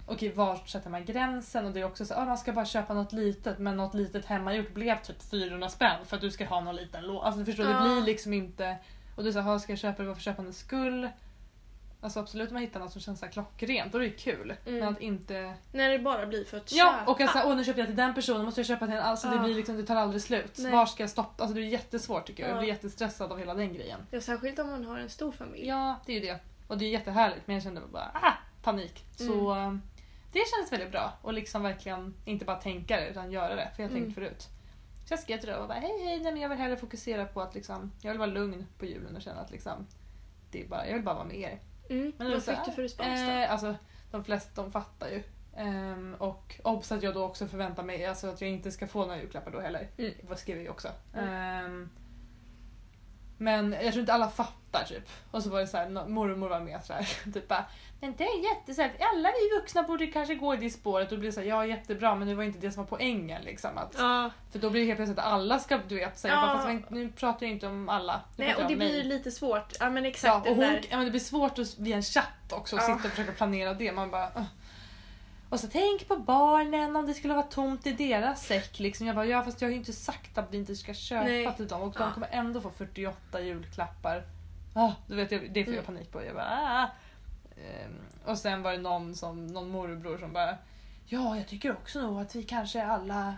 okej, 0.06 0.32
var 0.32 0.56
sätter 0.66 0.90
man 0.90 1.04
gränsen? 1.04 1.66
Och 1.66 1.72
det 1.72 1.80
är 1.80 1.84
också 1.84 2.04
så 2.04 2.14
här, 2.14 2.22
ah, 2.22 2.24
man 2.24 2.38
ska 2.38 2.52
bara 2.52 2.66
köpa 2.66 2.94
något 2.94 3.12
litet 3.12 3.58
men 3.58 3.76
något 3.76 3.94
litet 3.94 4.26
hemmagjort 4.26 4.74
blev 4.74 5.02
typ 5.02 5.22
400 5.30 5.68
spänn 5.68 6.06
för 6.06 6.16
att 6.16 6.22
du 6.22 6.30
ska 6.30 6.44
ha 6.44 6.60
någon 6.60 6.76
liten 6.76 7.06
låda. 7.06 7.26
Alltså 7.26 7.44
förstår 7.44 7.64
du? 7.64 7.70
Ja. 7.70 7.78
Det 7.78 7.94
blir 7.94 8.02
liksom 8.02 8.32
inte... 8.32 8.76
Och 9.18 9.25
du 9.25 9.32
säger, 9.32 9.58
ska 9.58 9.72
jag 9.72 9.78
köpa 9.78 10.02
det 10.02 10.06
bara 10.08 10.14
för 10.14 10.22
köpandets 10.22 10.58
skull? 10.58 11.08
Alltså 12.00 12.20
absolut 12.20 12.48
om 12.48 12.54
man 12.54 12.62
hittar 12.62 12.80
något 12.80 12.92
som 12.92 13.00
känns 13.00 13.18
så 13.20 13.25
här 13.26 13.32
klockrent, 13.32 13.92
då 13.92 13.98
är 13.98 14.02
det 14.02 14.10
kul. 14.10 14.54
Mm. 14.66 14.78
Men 14.80 14.88
att 14.88 15.00
inte... 15.00 15.54
När 15.72 15.90
det 15.90 15.98
bara 15.98 16.26
blir 16.26 16.44
för 16.44 16.56
att 16.56 16.72
Ja, 16.72 16.84
köpa. 16.98 17.10
och 17.10 17.20
att 17.20 17.32
säga, 17.32 17.44
åh 17.46 17.56
nu 17.56 17.64
köpte 17.64 17.80
jag 17.80 17.88
till 17.88 17.96
den 17.96 18.14
personen, 18.14 18.44
måste 18.44 18.60
jag 18.60 18.66
köpa 18.66 18.87
till 18.87 18.94
en 18.94 19.00
Alltså 19.02 19.28
det 19.28 19.34
Ja. 19.37 19.42
blir 19.42 19.54
liksom, 19.54 19.76
det 19.76 19.87
tar 19.87 19.96
aldrig 19.96 20.22
slut. 20.22 20.54
Nej. 20.58 20.72
Var 20.72 20.87
ska 20.87 21.02
jag 21.02 21.10
stoppa? 21.10 21.42
Alltså 21.42 21.54
det 21.54 21.60
är 21.60 21.64
jättesvårt 21.64 22.26
tycker 22.26 22.42
jag. 22.42 22.50
Jag 22.50 22.56
Ja. 22.56 22.60
blir 22.60 22.68
jättestressad 22.68 23.32
av 23.32 23.38
hela 23.38 23.54
den 23.54 23.75
grejen. 23.75 24.00
Ja, 24.10 24.20
särskilt 24.20 24.58
om 24.58 24.70
man 24.70 24.84
har 24.84 24.98
en 24.98 25.08
stor 25.10 25.32
familj. 25.32 25.66
Ja, 25.68 25.96
det 26.06 26.12
är 26.12 26.20
ju 26.20 26.26
det. 26.26 26.38
Och 26.68 26.78
det 26.78 26.84
är 26.84 26.88
jättehärligt 26.90 27.42
men 27.46 27.54
jag 27.54 27.62
kände 27.62 27.80
bara, 27.92 28.10
ah, 28.14 28.32
panik. 28.62 29.04
Så 29.16 29.52
Mm. 29.52 29.75
eh, 29.75 29.80
det 30.32 30.42
kändes 30.54 30.72
väldigt 30.72 30.90
bra. 30.92 31.12
Och 31.22 31.32
liksom 31.32 31.62
verkligen 31.62 32.14
inte 32.25 32.44
bara 32.44 32.56
tänka 32.56 32.96
det 32.96 33.08
utan 33.08 33.30
göra 33.32 33.54
det. 33.54 33.70
För 33.76 33.82
jag 33.82 33.88
har 33.90 33.96
Mm. 33.96 34.04
tänkt 34.04 34.14
förut. 34.14 34.48
Så 35.08 35.12
jag 35.12 35.20
skrev 35.20 35.38
till 35.38 35.48
dem 35.48 35.62
och 35.62 35.68
bara, 35.68 35.78
hej 35.78 36.04
hej, 36.04 36.20
nej, 36.20 36.32
men 36.32 36.42
jag 36.42 36.48
vill 36.48 36.58
hellre 36.58 36.76
fokusera 36.76 37.24
på 37.24 37.40
att 37.40 37.54
liksom, 37.54 37.92
jag 38.00 38.10
vill 38.10 38.18
vara 38.18 38.30
lugn 38.30 38.66
på 38.78 38.86
julen 38.86 39.16
och 39.16 39.22
känna 39.22 39.40
att 39.40 39.50
liksom, 39.50 39.86
det 40.50 40.62
är 40.64 40.68
bara, 40.68 40.86
jag 40.86 40.94
vill 40.94 41.02
bara 41.02 41.14
vara 41.14 41.24
med 41.24 41.36
er. 41.36 41.60
Mm. 41.90 42.12
Men 42.18 42.26
det 42.26 42.34
Vad 42.34 42.42
fick 42.42 42.64
du 42.64 42.72
för 42.72 42.82
respons 42.82 43.20
då? 43.20 43.30
Eh, 43.30 43.52
alltså, 43.52 43.74
de 44.10 44.24
flesta 44.24 44.62
de 44.62 44.72
fattar 44.72 45.08
ju. 45.08 45.22
Ehm, 45.56 46.14
och 46.18 46.60
obs 46.64 46.92
att 46.92 47.02
jag 47.02 47.14
då 47.14 47.24
också 47.24 47.46
förväntar 47.46 47.82
mig 47.82 48.06
alltså, 48.06 48.26
att 48.26 48.40
jag 48.40 48.50
inte 48.50 48.70
ska 48.70 48.86
få 48.86 49.00
några 49.00 49.20
julklappar 49.20 49.50
då 49.50 49.60
heller. 49.60 49.88
Mm. 49.96 50.12
Vad 50.22 50.38
skrev 50.38 50.56
jag 50.56 50.64
ju 50.64 50.70
också. 50.70 50.88
Mm. 51.14 51.28
Ehm, 51.28 51.90
men 53.38 53.73
jag 53.73 53.92
tror 53.92 54.00
inte 54.00 54.12
alla 54.12 54.28
fattar 54.30 54.85
typ. 54.85 55.09
Och 55.30 55.42
så 55.42 55.50
var 55.50 55.61
det 55.61 55.66
så 55.66 55.76
här, 55.76 55.88
mormor 56.09 56.49
var 56.49 56.61
med 56.61 56.85
sådär. 56.85 57.09
Typ 57.34 57.49
bara, 57.49 57.65
men 58.00 58.15
det 58.17 58.25
är 58.25 58.45
jätte 58.54 58.75
så 58.75 58.82
här, 58.82 58.93
alla 59.00 59.28
vi 59.28 59.56
vuxna 59.60 59.82
borde 59.82 60.06
kanske 60.06 60.34
gå 60.34 60.54
i 60.54 60.56
det 60.56 60.71
spåret. 60.71 61.12
Och 61.12 61.19
det 61.19 61.32
så 61.32 61.41
här, 61.41 61.47
ja 61.47 61.67
jättebra 61.67 62.15
men 62.15 62.28
det 62.28 62.34
var 62.34 62.43
inte 62.45 62.58
det 62.58 62.71
som 62.73 62.82
var 62.82 62.89
poängen 62.91 63.43
liksom. 63.43 63.78
Att, 63.78 63.95
Ja, 63.99 64.30
För 64.52 64.58
då 64.58 64.71
blir 64.71 64.80
det 64.80 64.86
helt 64.86 64.97
plötsligt 64.99 65.19
att 65.19 65.25
alla 65.25 65.58
ska, 65.58 65.78
du 65.89 65.95
vet, 65.97 66.19
säga, 66.19 66.34
Ja. 66.34 66.60
bara, 66.65 66.78
nu 66.89 67.08
pratar 67.12 67.47
jag 67.47 67.52
inte 67.52 67.67
om 67.67 67.89
alla. 67.89 68.21
Nej, 68.36 68.54
och 68.54 68.60
det 68.69 68.76
blir 68.76 68.76
mig. 68.93 69.04
lite 69.04 69.30
svårt. 69.30 69.73
Ja 69.80 69.91
men 69.91 70.04
Ja, 70.04 70.10
exakt 70.10 70.49
och 70.49 70.56
den 70.56 70.65
hon, 70.71 70.78
ja, 70.91 70.97
men 70.97 71.04
det 71.04 71.10
blir 71.10 71.21
svårt 71.21 71.58
att, 71.58 71.78
via 71.78 71.97
en 71.97 72.02
chatt 72.02 72.52
också 72.52 72.76
Ja. 72.76 72.82
sitta 72.82 72.95
och 72.95 73.10
försöka 73.10 73.32
planera 73.32 73.75
det. 73.75 73.93
Man 73.93 74.10
bara, 74.10 74.28
"Ugh." 74.28 74.43
Och 75.50 75.61
så 75.61 75.69
tänk 75.69 76.08
på 76.08 76.17
barnen 76.17 76.97
om 76.97 77.06
det 77.06 77.15
skulle 77.15 77.34
vara 77.34 77.47
tomt 77.47 77.87
i 77.87 77.93
deras 77.93 78.47
säck. 78.47 78.78
Liksom. 78.78 79.06
Jag 79.06 79.17
bara, 79.17 79.26
ja 79.26 79.43
fast 79.43 79.61
jag 79.61 79.69
har 79.69 79.71
ju 79.73 79.78
inte 79.78 79.93
sagt 79.93 80.39
att 80.39 80.47
vi 80.50 80.56
inte 80.58 80.76
ska 80.76 80.95
köpa 80.95 81.25
Nej. 81.25 81.54
till 81.56 81.69
dem 81.69 81.82
och 81.82 81.95
de 81.99 82.13
kommer 82.13 82.28
ändå 82.30 82.61
få 82.61 82.71
48 82.71 83.41
julklappar. 83.41 84.23
Ah, 84.75 84.93
du 85.06 85.17
vet, 85.17 85.32
jag, 85.32 85.52
det 85.52 85.65
får 85.65 85.75
jag 85.75 85.84
Mm. 85.84 85.84
panik 85.84 86.13
på. 86.13 86.25
Jag 86.25 86.34
bara, 86.34 86.45
ah. 86.50 86.89
Ehm, 87.56 87.99
och 88.25 88.39
sen 88.39 88.63
var 88.63 88.73
det 88.73 88.78
någon, 88.78 89.15
som, 89.15 89.47
någon 89.47 89.69
morbror 89.71 90.19
som 90.19 90.32
bara, 90.32 90.56
ja 91.06 91.37
jag 91.37 91.49
tycker 91.49 91.73
också 91.73 92.00
nog 92.02 92.21
att 92.21 92.37
vi 92.37 92.43
kanske 92.43 92.84
alla 92.84 93.37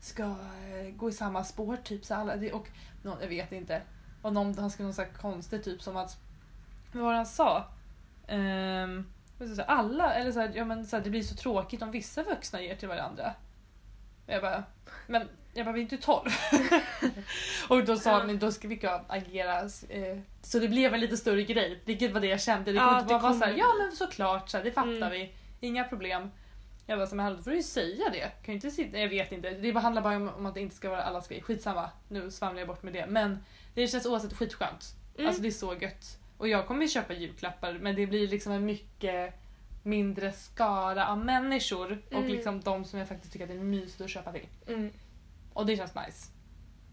ska 0.00 0.22
eh, 0.22 0.90
gå 0.96 1.08
i 1.08 1.12
samma 1.12 1.44
spår. 1.44 1.76
Typ, 1.76 2.04
så 2.04 2.14
alla, 2.14 2.34
och 2.52 2.68
någon, 3.02 3.18
jag 3.20 3.28
vet 3.28 3.52
inte. 3.52 3.82
Och 4.22 4.32
någon, 4.32 4.58
han 4.58 4.70
skrev 4.70 4.86
något 4.86 4.96
så 4.96 5.02
här 5.02 5.10
konstigt 5.10 5.64
typ 5.64 5.82
som 5.82 5.96
att, 5.96 6.16
vad 6.92 7.02
var 7.02 7.10
det 7.10 7.16
han 7.16 7.26
sa? 7.26 7.64
Ehm, 8.26 9.06
så 9.48 9.62
alla, 9.62 10.14
eller 10.14 10.32
så 10.32 10.40
här, 10.40 10.52
ja, 10.54 10.64
men 10.64 10.86
så 10.86 10.96
här, 10.96 11.04
det 11.04 11.10
blir 11.10 11.22
så 11.22 11.34
tråkigt 11.34 11.82
om 11.82 11.90
vissa 11.90 12.22
vuxna 12.22 12.62
ger 12.62 12.76
till 12.76 12.88
varandra. 12.88 13.34
Och 14.26 14.32
jag 14.32 14.42
bara, 14.42 14.64
men 15.06 15.28
jag 15.54 15.66
bara, 15.66 15.72
vi 15.72 15.80
är 15.80 15.82
inte 15.82 15.96
tolv. 15.96 16.28
och 17.68 17.84
då 17.84 17.96
sa 17.96 18.10
Ja. 18.10 18.18
han, 18.18 18.38
då 18.38 18.52
ska 18.52 18.68
vi 18.68 18.80
agera. 19.08 19.60
Eh, 19.88 20.18
så 20.42 20.58
det 20.58 20.68
blev 20.68 20.94
en 20.94 21.00
lite 21.00 21.16
större 21.16 21.42
grej, 21.42 21.82
vilket 21.84 22.12
var 22.12 22.20
det 22.20 22.26
jag 22.26 22.40
kände. 22.40 22.72
Det 22.72 22.76
Ja, 22.76 22.84
kunde 22.86 23.00
inte 23.00 23.14
det 23.14 23.18
bara 23.20 23.22
vara 23.32 23.40
såhär, 23.40 23.54
ja 23.58 23.74
men 23.78 23.92
såklart, 23.96 24.48
så 24.48 24.56
här, 24.56 24.64
det 24.64 24.72
fattar 24.72 24.90
Mm. 24.90 25.10
vi. 25.10 25.32
Inga 25.60 25.84
problem. 25.84 26.30
Jag 26.86 26.98
bara, 26.98 27.14
men 27.14 27.36
då 27.36 27.42
får 27.42 27.50
du 27.50 27.56
ju 27.56 27.62
säga 27.62 28.10
det. 28.12 28.20
Kan 28.20 28.44
ju 28.46 28.54
inte 28.54 28.70
sitta, 28.70 28.98
jag 28.98 29.08
vet 29.08 29.32
inte, 29.32 29.50
det 29.50 29.72
handlar 29.78 30.02
bara 30.02 30.16
om, 30.16 30.28
om 30.28 30.46
att 30.46 30.54
det 30.54 30.60
inte 30.60 30.76
ska 30.76 30.90
vara 30.90 31.02
allas 31.02 31.28
grej. 31.28 31.42
Skitsamma, 31.42 31.90
nu 32.08 32.30
svamlar 32.30 32.60
jag 32.60 32.68
bort 32.68 32.82
med 32.82 32.92
det. 32.92 33.06
Men 33.06 33.44
det 33.74 33.88
känns 33.88 34.06
oavsett 34.06 34.32
skitskönt. 34.36 34.84
Mm. 35.14 35.26
Alltså 35.26 35.42
det 35.42 35.48
är 35.48 35.52
så 35.52 35.74
gött. 35.74 36.18
Och 36.40 36.48
jag 36.48 36.66
kommer 36.66 36.86
köpa 36.86 37.12
julklappar 37.12 37.72
men 37.72 37.96
det 37.96 38.06
blir 38.06 38.28
liksom 38.28 38.52
en 38.52 38.64
mycket 38.64 39.34
mindre 39.82 40.32
skara 40.32 41.08
av 41.08 41.18
människor 41.18 42.02
och 42.08 42.12
Mm. 42.12 42.28
liksom 42.28 42.60
de 42.60 42.84
som 42.84 42.98
jag 42.98 43.08
faktiskt 43.08 43.32
tycker 43.32 43.44
att 43.44 43.50
det 43.50 43.56
är 43.56 43.64
mysigt 43.64 44.00
att 44.00 44.10
köpa 44.10 44.32
till. 44.32 44.46
Mm. 44.66 44.90
Och 45.52 45.66
det 45.66 45.76
känns 45.76 45.94
nice. 45.94 46.28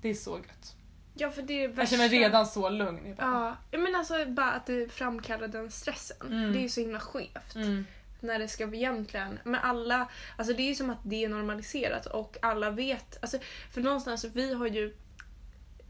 Det 0.01 0.09
är 0.09 0.13
så 0.13 0.37
gött. 0.37 0.75
Ja 1.13 1.29
för 1.29 1.41
det 1.41 1.63
är 1.63 1.73
Jag 1.77 1.89
känner 1.89 2.09
mig 2.09 2.19
redan 2.19 2.45
så 2.45 2.69
lugn. 2.69 3.15
Ja, 3.17 3.55
men 3.71 3.95
alltså 3.95 4.25
bara 4.25 4.51
att 4.51 4.65
det 4.65 4.91
framkallar 4.91 5.47
den 5.47 5.71
stressen. 5.71 6.27
Mm. 6.27 6.53
Det 6.53 6.59
är 6.59 6.61
ju 6.61 6.69
så 6.69 6.81
himla 6.81 6.99
skevt. 6.99 7.55
Mm. 7.55 7.85
När 8.19 8.39
det 8.39 8.47
ska 8.47 8.63
egentligen, 8.63 9.39
men 9.43 9.61
alla, 9.61 10.09
alltså 10.37 10.53
det 10.53 10.63
är 10.63 10.67
ju 10.67 10.75
som 10.75 10.89
att 10.89 10.99
det 11.03 11.23
är 11.23 11.29
normaliserat 11.29 12.05
och 12.05 12.37
alla 12.41 12.69
vet, 12.69 13.17
alltså 13.21 13.39
för 13.71 13.81
någonstans, 13.81 14.25
vi 14.33 14.53
har 14.53 14.67
ju 14.67 14.95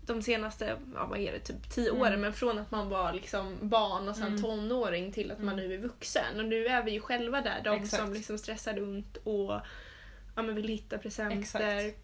de 0.08 0.22
senaste, 0.22 0.78
ja, 0.96 1.06
vad 1.06 1.20
är 1.20 1.32
det, 1.32 1.39
typ 1.39 1.70
tio 1.70 1.89
Mm. 1.89 2.02
åren, 2.02 2.22
men 2.22 2.34
från 2.34 2.60
att 2.60 2.72
man 2.72 2.89
var 2.89 3.13
liksom 3.13 3.58
barn 3.62 4.10
och 4.10 4.15
sen 4.15 4.28
Mm. 4.28 4.41
tonåring 4.41 5.12
till 5.12 5.32
att 5.32 5.39
man 5.39 5.54
Mm. 5.54 5.67
nu 5.70 5.74
är 5.76 5.78
vuxen. 5.78 6.39
Och 6.39 6.46
nu 6.46 6.65
är 6.67 6.84
vi 6.84 6.91
ju 6.91 7.00
själva 7.02 7.41
där, 7.41 7.62
de 7.63 7.76
Exakt. 7.84 8.04
som 8.04 8.13
liksom 8.13 8.38
stressar 8.38 8.74
runt 8.74 9.17
och 9.17 9.52
ja, 10.36 10.41
men 10.41 10.56
vill 10.56 10.67
hitta 10.67 10.98
presenter. 10.98 11.38
Exakt. 11.39 11.98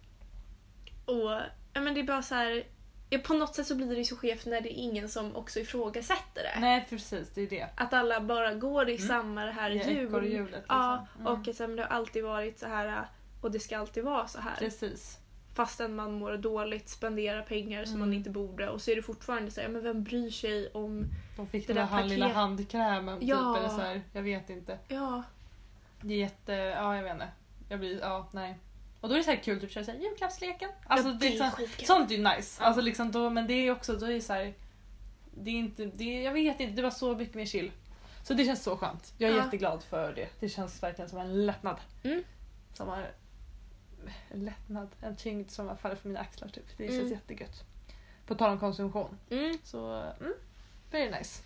Och 1.05 1.31
ja, 1.73 1.81
men 1.81 1.93
det 1.93 1.99
är 1.99 2.03
bara 2.03 2.21
så 2.21 2.35
här, 2.35 2.63
ja, 3.09 3.19
på 3.19 3.33
något 3.33 3.55
sätt 3.55 3.67
så 3.67 3.75
blir 3.75 3.87
det 3.87 3.95
ju 3.95 4.05
så 4.05 4.15
skevt 4.15 4.45
när 4.45 4.61
det 4.61 4.69
är 4.79 4.81
ingen 4.83 5.09
som 5.09 5.35
också 5.35 5.59
ifrågasätter 5.59 6.43
det. 6.43 6.59
Nej 6.59 6.85
precis, 6.89 7.29
det 7.35 7.41
är 7.41 7.49
det. 7.49 7.67
Att 7.75 7.93
alla 7.93 8.21
bara 8.21 8.53
går 8.53 8.89
i 8.89 8.95
Mm. 8.95 9.07
samma 9.07 9.45
det 9.45 9.51
här 9.51 9.69
hjul. 9.69 10.09
Ja, 10.11 10.19
liksom. 10.19 11.21
Mm. 11.21 11.27
och 11.27 11.47
att 11.47 11.55
så 11.55 11.63
här, 11.63 11.67
men 11.67 11.75
det 11.77 11.83
har 11.83 11.89
alltid 11.89 12.23
varit 12.23 12.59
så 12.59 12.67
här 12.67 13.05
och 13.41 13.51
det 13.51 13.59
ska 13.59 13.77
alltid 13.77 14.03
vara 14.03 14.27
så 14.27 14.39
här. 14.39 14.55
Precis. 14.59 15.19
Fastän 15.53 15.95
man 15.95 16.11
mår 16.13 16.37
dåligt, 16.37 16.89
spenderar 16.89 17.41
pengar 17.41 17.85
som 17.85 17.95
Mm. 17.95 17.99
man 18.09 18.13
inte 18.13 18.29
borde 18.29 18.69
och 18.69 18.81
så 18.81 18.91
är 18.91 18.95
det 18.95 19.01
fortfarande 19.01 19.51
så 19.51 19.61
här, 19.61 19.67
men 19.67 19.83
vem 19.83 20.03
bryr 20.03 20.29
sig 20.29 20.69
om... 20.73 21.05
De 21.37 21.47
fick 21.47 21.67
Det 21.67 21.73
den 21.73 21.87
där 21.91 22.03
lilla 22.03 22.27
handkrämen 22.27 23.17
Ja. 23.21 23.53
typ 23.53 23.59
eller 23.63 23.69
så 23.75 23.81
här. 23.81 24.01
Jag 24.13 24.21
vet 24.21 24.49
inte. 24.49 24.77
Ja, 24.87 25.23
Det 26.01 26.13
är 26.13 26.17
jätte, 26.17 26.53
ja 26.53 26.95
jag 26.95 27.03
vet 27.03 27.13
inte. 27.13 27.27
Jag 27.69 27.79
blir, 27.79 27.99
ja 27.99 28.27
nej. 28.31 28.57
Och 29.01 29.09
då 29.09 29.15
är 29.15 29.17
det 29.17 29.23
så 29.23 29.31
här 29.31 29.43
kul 29.43 29.65
att 29.65 29.71
köra 29.71 29.83
så 29.83 29.91
här, 29.91 29.99
julklappsleken. 29.99 30.69
Alltså 30.87 31.07
ja, 31.09 31.13
det 31.19 31.27
är 31.37 31.49
så, 31.49 31.55
skitkul. 31.55 31.85
sånt 31.87 32.11
är 32.11 32.15
ju 32.15 32.23
nice. 32.23 32.57
Ja. 32.61 32.67
Alltså 32.67 32.81
liksom 32.81 33.11
då, 33.11 33.29
men 33.29 33.47
det 33.47 33.53
är 33.53 33.71
också, 33.71 33.93
då 33.97 34.05
är 34.05 34.09
det 34.13 34.21
så 34.21 34.33
här, 34.33 34.53
det 35.37 35.49
är 35.49 35.55
inte, 35.55 35.85
det 35.85 36.03
är, 36.03 36.21
jag 36.23 36.33
vet 36.33 36.59
inte, 36.59 36.73
det 36.75 36.81
var 36.81 36.91
så 36.91 37.15
mycket 37.15 37.35
mer 37.35 37.45
chill. 37.45 37.71
Så 38.23 38.33
det 38.33 38.45
känns 38.45 38.63
så 38.63 38.77
skönt. 38.77 39.13
Jag 39.17 39.31
är 39.31 39.35
Ja. 39.37 39.43
jätteglad 39.43 39.83
för 39.83 40.13
det. 40.13 40.27
Det 40.39 40.49
känns 40.49 40.83
verkligen 40.83 41.09
som 41.09 41.19
en 41.19 41.45
lättnad. 41.45 41.75
Mm. 42.03 42.23
Som 42.73 42.87
har, 42.87 43.07
en 44.31 44.45
lättnad, 44.45 44.87
en 45.01 45.15
tyngd 45.15 45.51
som 45.51 45.67
har 45.67 45.75
fallit 45.75 45.99
från 45.99 46.11
mina 46.11 46.19
axlar 46.23 46.47
typ. 46.47 46.77
Det 46.77 46.87
känns 46.87 46.99
Mm. 46.99 47.11
jättegött. 47.11 47.63
På 48.25 48.35
tal 48.35 48.51
om 48.51 48.59
konsumtion. 48.59 49.17
Mm. 49.29 49.57
Så, 49.63 49.95
mm, 50.19 50.33
very 50.91 51.11
nice. 51.11 51.43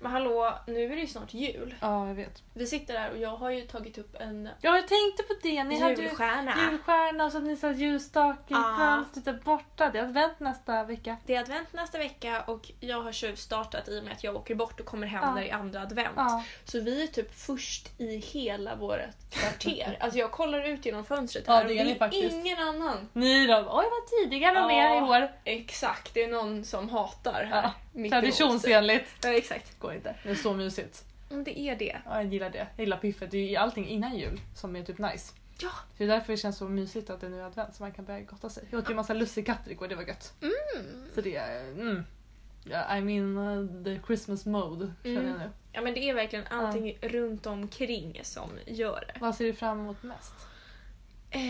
Men 0.00 0.12
hallå, 0.12 0.54
nu 0.66 0.84
är 0.84 0.88
det 0.96 1.00
ju 1.00 1.06
snart 1.06 1.34
jul. 1.34 1.74
Ja, 1.80 2.06
jag 2.08 2.14
vet. 2.14 2.42
Vi 2.54 2.66
sitter 2.66 2.98
här 2.98 3.10
och 3.10 3.18
jag 3.18 3.36
har 3.36 3.50
ju 3.50 3.60
tagit 3.62 3.98
upp 3.98 4.16
en 4.20 4.48
Ja, 4.60 4.76
jag 4.76 4.88
tänkte 4.88 5.22
på 5.22 5.34
det. 5.42 5.64
Ni 5.64 5.80
hade 5.80 5.94
ju 5.94 6.02
julstjärna. 6.02 6.54
julstjärna 6.70 7.24
och 7.24 7.32
så 7.32 7.38
att 7.38 7.44
ni 7.44 7.56
sa 7.56 7.72
ljusstake 7.72 8.40
i 8.40 8.56
Ja. 8.56 8.74
fönstret 8.78 9.24
där 9.24 9.42
borta. 9.44 9.90
Det 9.90 9.98
är 9.98 10.02
advent 10.02 10.40
nästa 10.40 10.84
vecka. 10.84 11.16
Det 11.26 11.34
är 11.34 11.40
advent 11.40 11.72
nästa 11.72 11.98
vecka 11.98 12.42
och 12.46 12.70
jag 12.80 13.00
har 13.02 13.12
tjuvstartat 13.12 13.88
i 13.88 14.00
och 14.00 14.04
med 14.04 14.12
att 14.12 14.24
jag 14.24 14.36
åker 14.36 14.54
bort 14.54 14.80
och 14.80 14.86
kommer 14.86 15.06
hem 15.06 15.22
Ja. 15.24 15.34
där 15.34 15.42
i 15.42 15.50
andra 15.50 15.80
advent. 15.82 16.12
Ja. 16.16 16.44
Så 16.64 16.80
vi 16.80 17.02
är 17.02 17.06
typ 17.06 17.34
först 17.34 18.00
i 18.00 18.16
hela 18.16 18.76
vårt 18.76 18.98
kvarter. 19.30 19.96
alltså 20.00 20.18
jag 20.18 20.30
kollar 20.30 20.68
ut 20.68 20.86
genom 20.86 21.04
fönstret 21.04 21.44
Ja, 21.46 21.52
här 21.54 21.64
det 21.64 21.70
och 21.70 21.76
ni 21.76 21.84
det 21.84 21.90
är 21.90 21.98
faktiskt. 21.98 22.34
ingen 22.36 22.58
annan. 22.58 23.08
Ni 23.12 23.46
då? 23.46 23.54
Oj, 23.56 23.64
vad 23.90 24.06
tidiga 24.22 24.52
de 24.54 24.70
är 24.70 24.96
i 24.98 25.00
år. 25.02 25.28
Exakt, 25.44 26.14
det 26.14 26.22
är 26.24 26.28
någon 26.28 26.64
som 26.64 26.88
hatar 26.88 27.44
här. 27.52 27.62
Ja, 27.62 27.72
mitt. 27.98 28.12
Traditionsenligt. 28.12 29.10
Ja, 29.24 29.32
exakt. 29.32 29.78
Går 29.78 29.94
inte. 29.94 30.14
Det 30.22 30.30
är 30.30 30.34
så 30.34 30.54
mysigt. 30.54 31.04
Mm, 31.30 31.44
Det 31.44 31.58
är 31.58 31.76
det. 31.76 31.96
Ja, 32.04 32.22
jag 32.22 32.32
gillar 32.32 32.50
det. 32.50 32.58
Jag 32.76 32.84
gillar 32.84 32.96
piffet. 32.96 33.30
Det 33.30 33.38
är 33.38 33.48
ju 33.48 33.56
allting 33.56 33.88
innan 33.88 34.16
jul 34.18 34.40
som 34.54 34.76
är 34.76 34.82
typ 34.84 34.98
nice. 34.98 35.32
Ja. 35.60 35.70
Det 35.96 36.04
är 36.04 36.08
därför 36.08 36.32
det 36.32 36.36
känns 36.36 36.58
så 36.58 36.68
mysigt 36.68 37.10
att 37.10 37.20
det 37.20 37.28
nu 37.28 37.40
är 37.40 37.44
advent 37.44 37.74
så 37.74 37.82
man 37.82 37.92
kan 37.92 38.04
börja 38.04 38.20
gotta 38.20 38.50
sig. 38.50 38.64
Jag 38.70 38.78
åt 38.78 38.90
ju 38.90 38.94
massa 38.94 39.14
lussekatter 39.14 39.70
igår, 39.70 39.88
det 39.88 39.94
var 39.94 40.02
gött. 40.02 40.34
Mm. 40.42 41.04
Så 41.14 41.20
det 41.20 41.36
är... 41.36 41.60
Mm. 41.70 42.04
Ja, 42.64 42.78
I'm 42.90 43.10
in 43.10 43.38
uh, 43.38 43.84
the 43.84 44.06
Christmas 44.06 44.46
mode 44.46 44.92
känner 45.02 45.20
Mm. 45.20 45.30
jag 45.30 45.38
nu. 45.38 45.50
Ja 45.72 45.80
men 45.80 45.94
det 45.94 46.00
är 46.00 46.14
verkligen 46.14 46.46
allting 46.46 46.98
runt 47.02 47.46
omkring 47.46 48.20
som 48.22 48.50
gör 48.66 49.04
det. 49.14 49.20
Vad 49.20 49.34
ser 49.34 49.44
du 49.44 49.52
fram 49.52 49.80
emot 49.80 50.02
mest? 50.02 50.32
Eh, 51.30 51.40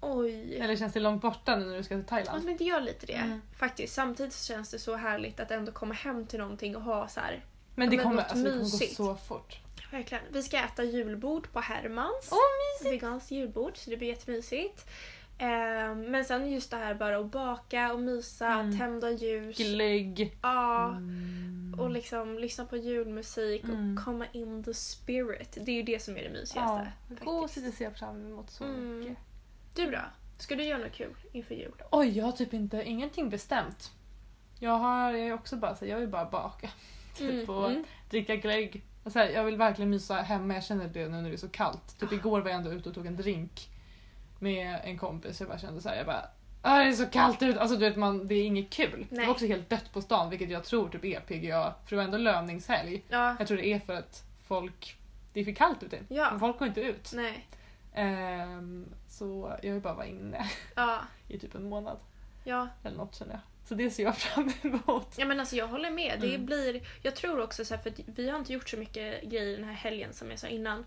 oj. 0.00 0.56
Eller 0.56 0.76
känns 0.76 0.92
det 0.92 1.00
långt 1.00 1.22
borta 1.22 1.56
nu 1.56 1.64
när 1.66 1.76
du 1.76 1.82
ska 1.82 1.94
till 1.94 2.04
Ja, 2.08 2.16
Thailand? 2.16 2.44
men 2.44 2.56
det 2.56 2.64
gör 2.64 2.80
lite 2.80 3.06
det. 3.06 3.12
Mm. 3.12 3.42
Faktiskt. 3.58 3.94
Samtidigt 3.94 4.32
så 4.32 4.44
känns 4.52 4.70
det 4.70 4.78
så 4.78 4.96
härligt 4.96 5.40
att 5.40 5.50
ändå 5.50 5.72
komma 5.72 5.94
hem 5.94 6.26
till 6.26 6.38
någonting 6.38 6.76
och 6.76 6.82
ha 6.82 7.08
så 7.08 7.20
här. 7.20 7.44
Men 7.74 7.90
det 7.90 7.96
men 7.96 8.04
kommer, 8.04 8.22
alltså, 8.22 8.36
det 8.36 8.50
kommer 8.50 8.58
gå 8.62 8.66
så 8.68 9.14
fort. 9.14 9.58
Verkligen. 9.90 10.24
Vi 10.32 10.42
ska 10.42 10.58
äta 10.58 10.84
julbord 10.84 11.52
på 11.52 11.60
Hermans. 11.60 12.28
Åh, 12.32 12.38
mysigt! 12.78 12.94
Veganskt 12.94 13.30
julbord 13.30 13.76
så 13.76 13.90
det 13.90 13.96
blir 13.96 14.08
jättemysigt. 14.08 14.86
Eh, 15.38 15.94
men 15.94 16.24
sen 16.24 16.52
just 16.52 16.70
det 16.70 16.76
här 16.76 16.94
bara 16.94 17.18
att 17.18 17.26
baka 17.26 17.92
och 17.92 18.00
mysa, 18.00 18.46
Mm. 18.48 18.78
tända 18.78 19.10
ljus. 19.10 19.56
Glögg. 19.56 20.36
Ja. 20.42 20.88
Mm. 20.88 21.76
Och 21.80 21.90
liksom 21.90 22.38
lyssna 22.38 22.64
på 22.64 22.76
julmusik 22.76 23.64
Mm. 23.64 23.98
och 23.98 24.04
komma 24.04 24.26
in 24.32 24.64
the 24.64 24.74
spirit. 24.74 25.58
Det 25.60 25.70
är 25.72 25.76
ju 25.76 25.82
det 25.82 26.02
som 26.02 26.16
är 26.16 26.20
det 26.20 26.26
Ja, 26.26 26.32
mysigaste. 26.32 26.92
faktiskt. 27.08 27.24
gosigt 27.24 27.76
ser 27.76 27.84
jag 27.84 27.96
fram 27.96 28.26
emot 28.26 28.50
så 28.50 28.64
Mm. 28.64 28.98
mycket. 28.98 29.16
Du 29.74 29.90
då? 29.90 29.98
Ska 30.38 30.56
du 30.56 30.62
göra 30.64 30.78
något 30.78 30.92
kul 30.92 31.14
inför 31.32 31.54
jul? 31.54 31.82
Oj, 31.90 32.18
jag 32.18 32.24
har 32.24 32.32
typ 32.32 32.54
inte, 32.54 32.82
ingenting 32.82 33.30
bestämt. 33.30 33.90
Jag 34.58 34.78
har 34.78 35.12
jag 35.12 35.28
är 35.28 35.32
också 35.32 35.56
bara 35.56 35.74
så 35.74 35.84
här, 35.84 35.92
jag 35.92 35.98
vill 35.98 36.08
bara 36.08 36.24
baka. 36.24 36.70
Typ 37.16 37.30
Mm, 37.30 37.50
och 37.50 37.70
mm. 37.70 37.84
dricka 38.10 38.36
glögg. 38.36 38.82
Och 39.04 39.12
så 39.12 39.18
här, 39.18 39.28
jag 39.28 39.44
vill 39.44 39.56
verkligen 39.56 39.90
mysa 39.90 40.14
hemma, 40.14 40.54
jag 40.54 40.64
känner 40.64 40.88
det 40.88 41.08
nu 41.08 41.22
när 41.22 41.28
det 41.28 41.34
är 41.34 41.36
så 41.36 41.48
kallt. 41.48 41.98
Typ 42.00 42.12
igår 42.12 42.40
var 42.40 42.50
jag 42.50 42.56
ändå 42.58 42.72
ute 42.72 42.88
och 42.88 42.94
tog 42.94 43.06
en 43.06 43.16
drink 43.16 43.68
med 44.38 44.80
en 44.84 44.98
kompis. 44.98 45.40
Jag 45.40 45.48
bara 45.48 45.58
kände 45.58 45.80
så 45.80 45.88
här, 45.88 45.96
jag 45.96 46.06
bara 46.06 46.24
"Ah, 46.62 46.78
det 46.78 46.84
är 46.88 46.92
så 46.92 47.06
kallt 47.06 47.42
ute. 47.42 47.60
Alltså 47.60 47.76
du 47.76 47.88
vet, 47.88 47.96
man, 47.96 48.26
det 48.26 48.34
är 48.34 48.44
inget 48.44 48.70
kul. 48.70 49.06
Det 49.10 49.16
Nej. 49.16 49.26
var 49.26 49.32
också 49.32 49.46
helt 49.46 49.70
dött 49.70 49.92
på 49.92 50.00
stan 50.02 50.30
vilket 50.30 50.50
jag 50.50 50.64
tror 50.64 50.88
typ 50.88 51.04
är 51.04 51.20
PGA. 51.20 51.74
För 51.84 51.90
det 51.90 51.96
var 51.96 52.02
ändå 52.04 52.18
löningshelg. 52.18 53.02
Ja. 53.08 53.36
Jag 53.38 53.48
tror 53.48 53.56
det 53.58 53.66
är 53.66 53.78
för 53.78 53.94
att 53.94 54.22
folk, 54.48 54.96
det 55.32 55.40
är 55.40 55.44
för 55.44 55.52
kallt 55.52 55.82
ute. 55.82 55.98
Ja. 56.08 56.30
Men 56.30 56.40
Folk 56.40 56.58
går 56.58 56.68
inte 56.68 56.80
ut. 56.80 57.12
Nej. 57.14 57.46
Ehm, 57.94 58.86
så 59.20 59.56
jag 59.62 59.72
vill 59.72 59.82
bara 59.82 59.94
vara 59.94 60.06
inne 60.06 60.50
Ja. 60.74 60.98
i 61.28 61.38
typ 61.38 61.54
en 61.54 61.68
månad. 61.68 61.98
Ja. 62.44 62.68
Eller 62.84 62.96
något 62.96 63.14
känner 63.14 63.32
jag. 63.32 63.40
Så 63.68 63.74
det 63.74 63.90
ser 63.90 64.02
jag 64.02 64.16
fram 64.16 64.52
emot. 64.62 65.14
Ja 65.18 65.26
men 65.26 65.40
alltså 65.40 65.56
jag 65.56 65.66
håller 65.68 65.90
med. 65.90 66.18
Det 66.20 66.34
Mm. 66.34 66.46
blir, 66.46 66.82
jag 67.02 67.16
tror 67.16 67.40
också 67.42 67.64
så 67.64 67.74
här, 67.74 67.82
för 67.82 67.92
vi 68.06 68.30
har 68.30 68.38
inte 68.38 68.52
gjort 68.52 68.68
så 68.68 68.76
mycket 68.76 69.22
grejer 69.22 69.56
den 69.56 69.66
här 69.66 69.74
helgen 69.74 70.12
som 70.12 70.30
jag 70.30 70.38
sa 70.38 70.46
innan. 70.46 70.78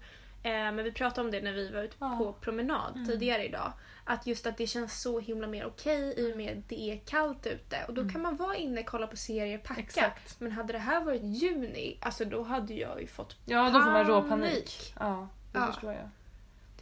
Eh, 0.44 0.52
men 0.52 0.84
vi 0.84 0.92
pratade 0.92 1.26
om 1.26 1.32
det 1.32 1.42
när 1.42 1.52
vi 1.52 1.70
var 1.72 1.84
ute 1.84 1.96
Ja. 2.00 2.16
på 2.18 2.34
promenad 2.34 2.96
Mm. 2.96 3.08
tidigare 3.08 3.46
idag. 3.46 3.74
Att 4.06 4.28
just 4.28 4.46
att 4.48 4.58
det 4.58 4.68
känns 4.68 5.02
så 5.02 5.20
himla 5.20 5.48
mer 5.48 5.66
okej 5.66 6.14
i 6.18 6.34
och 6.34 6.38
med 6.38 6.58
att 6.58 6.70
det 6.70 6.82
är 6.82 6.98
kallt 7.06 7.46
ute. 7.48 7.78
Och 7.88 7.94
då 7.94 8.02
Mm. 8.02 8.14
kan 8.14 8.22
man 8.22 8.36
vara 8.36 8.56
inne, 8.56 8.84
kolla 8.84 9.08
på 9.08 9.18
serier, 9.18 9.58
packa. 9.58 9.82
Exakt. 9.82 10.40
Men 10.40 10.52
hade 10.52 10.74
det 10.74 10.80
här 10.80 11.04
varit 11.04 11.22
juni, 11.24 11.98
alltså 12.02 12.26
då 12.26 12.44
hade 12.44 12.74
jag 12.74 13.02
ju 13.02 13.08
fått 13.08 13.36
Ja, 13.46 13.64
då 13.70 13.82
får 13.82 13.92
man 13.92 14.06
rå 14.08 14.22
Panik. 14.22 14.30
panik. 14.30 14.94
Ja, 15.00 15.28
det 15.52 15.60
Ja. 15.60 15.68
förstår 15.68 15.94
jag. 15.94 16.10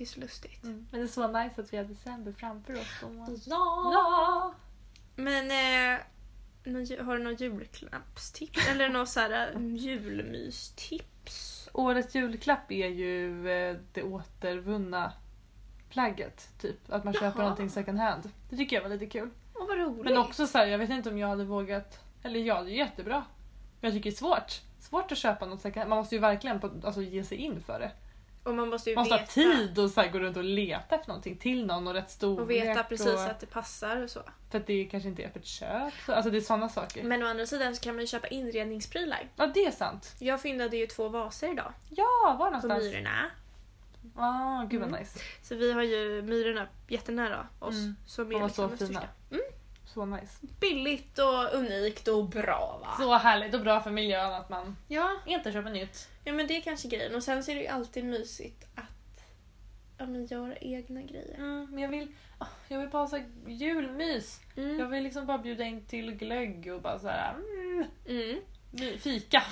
Det 0.02 0.06
är 0.06 0.08
så 0.08 0.20
lustigt. 0.20 0.64
Mm. 0.64 0.88
Men 0.92 1.00
det 1.00 1.06
är 1.06 1.08
så 1.08 1.28
nice 1.28 1.62
att 1.62 1.74
vi 1.74 1.78
har 1.78 1.84
december 1.84 2.32
framför 2.32 2.74
oss. 2.74 3.00
Då. 3.02 3.08
Ja! 3.46 3.92
Ja! 3.94 4.54
Men 5.16 5.52
eh, 5.52 7.06
har 7.06 7.18
du 7.18 7.24
någon 7.24 7.36
julklappstips? 7.36 8.68
Eller 8.70 8.90
någon 8.90 9.08
så 9.08 9.20
här 9.20 9.52
eh, 9.56 9.76
julmystips? 9.76 11.70
Årets 11.74 12.16
julklapp 12.16 12.72
är 12.72 12.88
ju 12.88 13.50
eh, 13.50 13.78
det 13.94 14.04
återvunna 14.04 15.14
plagget. 15.90 16.60
Typ. 16.60 16.92
Att 16.92 17.04
man 17.04 17.14
köper 17.14 17.26
Jaha. 17.26 17.38
någonting 17.38 17.70
second 17.70 18.00
hand. 18.00 18.30
Det 18.50 18.58
tycker 18.58 18.76
jag 18.76 18.84
var 18.84 18.90
lite 18.90 19.08
kul. 19.08 19.30
Åh 19.54 19.68
vad 19.68 19.78
roligt! 19.78 20.06
Men 20.06 20.18
också 20.18 20.48
så 20.48 20.58
här, 20.58 20.66
jag 20.66 20.78
vet 20.78 20.90
inte 20.90 21.10
om 21.10 21.18
jag 21.18 21.28
hade 21.28 21.46
vågat. 21.46 22.00
Eller 22.24 22.40
ja, 22.40 22.64
det 22.64 22.72
är 22.72 22.76
jättebra. 22.76 23.26
Men 23.82 23.90
jag 23.90 23.94
tycker 23.94 24.10
det 24.10 24.16
är 24.16 24.18
svårt. 24.18 24.62
Svårt 24.80 25.12
att 25.12 25.18
köpa 25.18 25.46
något 25.46 25.62
second 25.62 25.78
hand. 25.78 25.90
Man 25.90 25.98
måste 25.98 26.16
ju 26.16 26.22
verkligen 26.22 26.60
på, 26.60 26.72
alltså, 26.84 27.02
ge 27.02 27.24
sig 27.24 27.38
in 27.38 27.60
för 27.60 27.80
det. 27.80 27.92
Och 28.44 28.54
man 28.56 28.70
måste 28.70 28.90
ju 28.90 28.96
måste 28.96 29.14
veta, 29.14 29.24
ha 29.24 29.28
tid 29.32 29.80
och 29.80 29.90
så 29.90 30.04
gå 30.14 30.20
runt 30.20 30.38
och 30.38 30.44
leta 30.44 30.96
efter 30.96 31.08
någonting 31.08 31.38
till 31.38 31.66
någon 31.66 31.88
och 31.88 31.94
rätt 31.94 32.12
storlek. 32.12 32.42
och 32.42 32.50
veta 32.52 32.84
precis 32.84 33.08
och, 33.08 33.22
att 33.24 33.40
det 33.40 33.46
passar 33.46 34.04
och 34.04 34.10
så. 34.10 34.20
För 34.52 34.58
att 34.58 34.68
det 34.68 34.86
kanske 34.86 35.10
inte 35.10 35.24
är 35.24 35.28
öppet. 35.28 35.48
Så, 35.48 35.66
alltså 36.14 36.32
det 36.32 36.38
är 36.38 36.42
sådana 36.42 36.70
saker. 36.70 37.04
Men 37.04 37.24
å 37.24 37.28
andra 37.28 37.46
sidan 37.46 37.76
så 37.76 37.82
kan 37.82 37.96
man 37.96 38.02
ju 38.02 38.08
köpa 38.08 38.28
inredningsprylar. 38.28 39.30
Ja, 39.36 39.48
det 39.48 39.66
är 39.66 39.72
sant. 39.72 40.16
Jag 40.20 40.42
fyndade 40.42 40.78
ju 40.78 40.88
två 40.88 41.10
vaser 41.10 41.52
idag 41.52 41.74
Ja, 41.90 42.06
var 42.26 42.38
på 42.38 42.44
någonstans? 42.46 42.84
Myrorna. 42.84 43.30
Ah, 44.16 44.64
gud 44.64 44.80
vad 44.80 44.90
Mm. 44.90 45.00
nice. 45.02 45.20
Så 45.44 45.56
vi 45.56 45.72
har 45.74 45.84
ju 45.84 46.22
Myrorna 46.22 46.68
jättenära 46.88 47.48
oss. 47.60 47.76
Mm. 47.76 47.96
Som 48.08 48.30
De 48.30 48.36
är 48.36 48.40
var 48.40 48.50
så 48.50 48.70
fina. 48.70 48.76
största. 48.78 49.08
Så 49.94 50.06
nice. 50.06 50.38
Billigt 50.60 51.20
och 51.20 51.54
unikt 51.54 52.08
och 52.08 52.26
bra 52.30 52.80
va? 52.82 52.96
Så 53.00 53.14
härligt 53.14 53.54
och 53.54 53.62
bra 53.62 53.82
för 53.82 53.92
miljön 53.92 54.34
att 54.34 54.50
man 54.50 54.78
Ja, 54.88 55.12
inte 55.26 55.52
köper 55.52 55.70
nytt. 55.70 56.10
ja, 56.24 56.34
men 56.34 56.48
det 56.48 56.58
är 56.58 56.62
kanske 56.62 56.88
grejen. 56.88 57.16
Och 57.16 57.24
sen 57.24 57.44
så 57.44 57.52
är 57.52 57.56
det 57.56 57.62
ju 57.62 57.68
alltid 57.68 58.06
mysigt 58.06 58.66
att 58.76 59.24
ja, 59.98 60.06
men 60.06 60.26
göra 60.26 60.56
egna 60.58 61.02
grejer. 61.02 61.36
Mm, 61.38 61.68
men 61.72 61.80
jag 61.80 61.90
vill, 61.90 62.08
ah, 62.38 62.46
jag 62.68 62.80
vill 62.80 62.90
bara 62.90 63.06
ha 63.08 63.20
julmys. 63.48 64.40
Mm. 64.58 64.80
Jag 64.80 64.88
vill 64.88 65.04
liksom 65.04 65.26
bara 65.26 65.38
bjuda 65.38 65.64
in 65.64 65.86
till 65.86 66.12
glögg 66.12 66.72
och 66.74 66.82
bara 66.82 67.00
så 67.00 67.08
här, 67.08 67.36
mm, 68.08 68.40
Mm. 68.74 68.98
fika. 69.00 69.44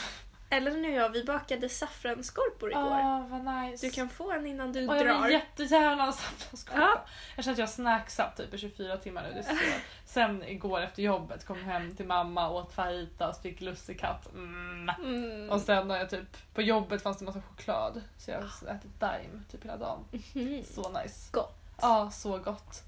Eller 0.51 0.71
nu 0.71 0.91
jag, 0.91 1.09
vi 1.09 1.23
bakade 1.23 1.69
saffransskorpor 1.69 2.71
igår. 2.71 2.81
Ah, 2.81 3.25
vad 3.29 3.55
nice. 3.55 3.87
Du 3.87 3.91
kan 3.91 4.09
få 4.09 4.31
en 4.31 4.47
innan 4.47 4.71
du 4.71 4.81
jag 4.81 5.05
drar. 5.05 5.23
vill 5.23 5.31
jättegärna 5.31 6.03
ha 6.03 6.11
saffransskorpa. 6.11 6.81
Ja. 6.81 7.05
Jag 7.35 7.45
känner 7.45 7.55
att 7.55 7.59
jag 7.59 7.69
snacksat 7.69 8.37
typ 8.37 8.53
i 8.53 8.57
24 8.57 8.97
timmar 8.97 9.23
nu. 9.23 9.33
Det 9.33 9.49
är. 9.49 9.57
Sen 10.05 10.43
igår 10.43 10.81
efter 10.81 11.03
jobbet 11.03 11.45
kom 11.45 11.63
hem 11.63 11.95
till 11.95 12.05
mamma, 12.05 12.49
åt 12.49 12.73
fajitas, 12.73 13.41
fick 13.41 13.61
lussekatt. 13.61 14.33
Mm. 14.33 14.89
Mm. 14.89 15.49
Och 15.49 15.61
sen 15.61 15.89
har 15.89 15.97
jag 15.97 16.09
typ, 16.09 16.53
på 16.53 16.61
jobbet 16.61 17.01
fanns 17.01 17.17
det 17.17 17.25
massa 17.25 17.41
choklad. 17.41 18.01
Så 18.17 18.31
jag 18.31 18.37
har 18.37 18.75
ätit 18.75 18.99
Daim 18.99 19.45
typ 19.51 19.63
hela 19.63 19.77
dagen. 19.77 20.05
Mhm. 20.11 20.63
Så 20.63 20.89
nice. 20.89 21.29
Gott. 21.31 21.55
Ja, 21.81 22.11
så 22.11 22.37
gott. 22.37 22.83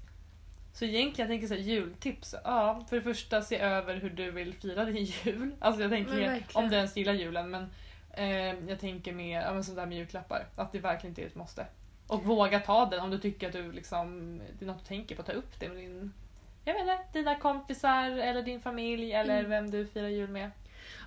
Så 0.72 0.84
egentligen, 0.84 1.30
jag 1.30 1.34
tänker 1.40 1.56
så 1.56 1.62
här, 1.62 1.68
jultips. 1.70 2.34
Ja, 2.44 2.84
för 2.88 2.96
det 2.96 3.02
första 3.02 3.42
se 3.42 3.58
över 3.58 3.96
hur 3.96 4.10
du 4.10 4.30
vill 4.30 4.54
fira 4.54 4.84
din 4.84 5.04
jul. 5.04 5.54
Alltså 5.60 5.82
jag 5.82 5.90
tänker 5.90 6.44
om 6.52 6.68
du 6.68 6.76
ens 6.76 6.96
gillar 6.96 7.12
julen 7.12 7.50
men 7.50 7.70
eh, 8.10 8.68
jag 8.68 8.80
tänker 8.80 9.12
mer 9.12 9.40
ja, 9.40 9.52
men 9.52 9.64
sådär 9.64 9.86
med 9.86 9.98
julklappar. 9.98 10.46
Att 10.56 10.72
det 10.72 10.78
verkligen 10.78 11.10
inte 11.10 11.22
är 11.22 11.26
ett 11.26 11.34
måste. 11.34 11.66
Och 12.06 12.24
våga 12.24 12.60
ta 12.60 12.86
den 12.86 13.00
om 13.00 13.10
du 13.10 13.18
tycker 13.18 13.46
att 13.46 13.52
du 13.52 13.72
liksom, 13.72 14.38
det 14.58 14.64
är 14.64 14.66
något 14.66 14.78
du 14.78 14.84
tänker 14.84 15.16
på. 15.16 15.22
Ta 15.22 15.32
upp 15.32 15.60
det 15.60 15.68
med 15.68 15.76
din, 15.76 16.12
jag 16.64 16.74
vet 16.74 16.82
inte, 16.82 17.18
dina 17.18 17.34
kompisar 17.38 18.10
eller 18.10 18.42
din 18.42 18.60
familj 18.60 19.12
eller 19.12 19.38
Mm. 19.38 19.50
vem 19.50 19.70
du 19.70 19.86
firar 19.86 20.08
jul 20.08 20.30
med. 20.30 20.50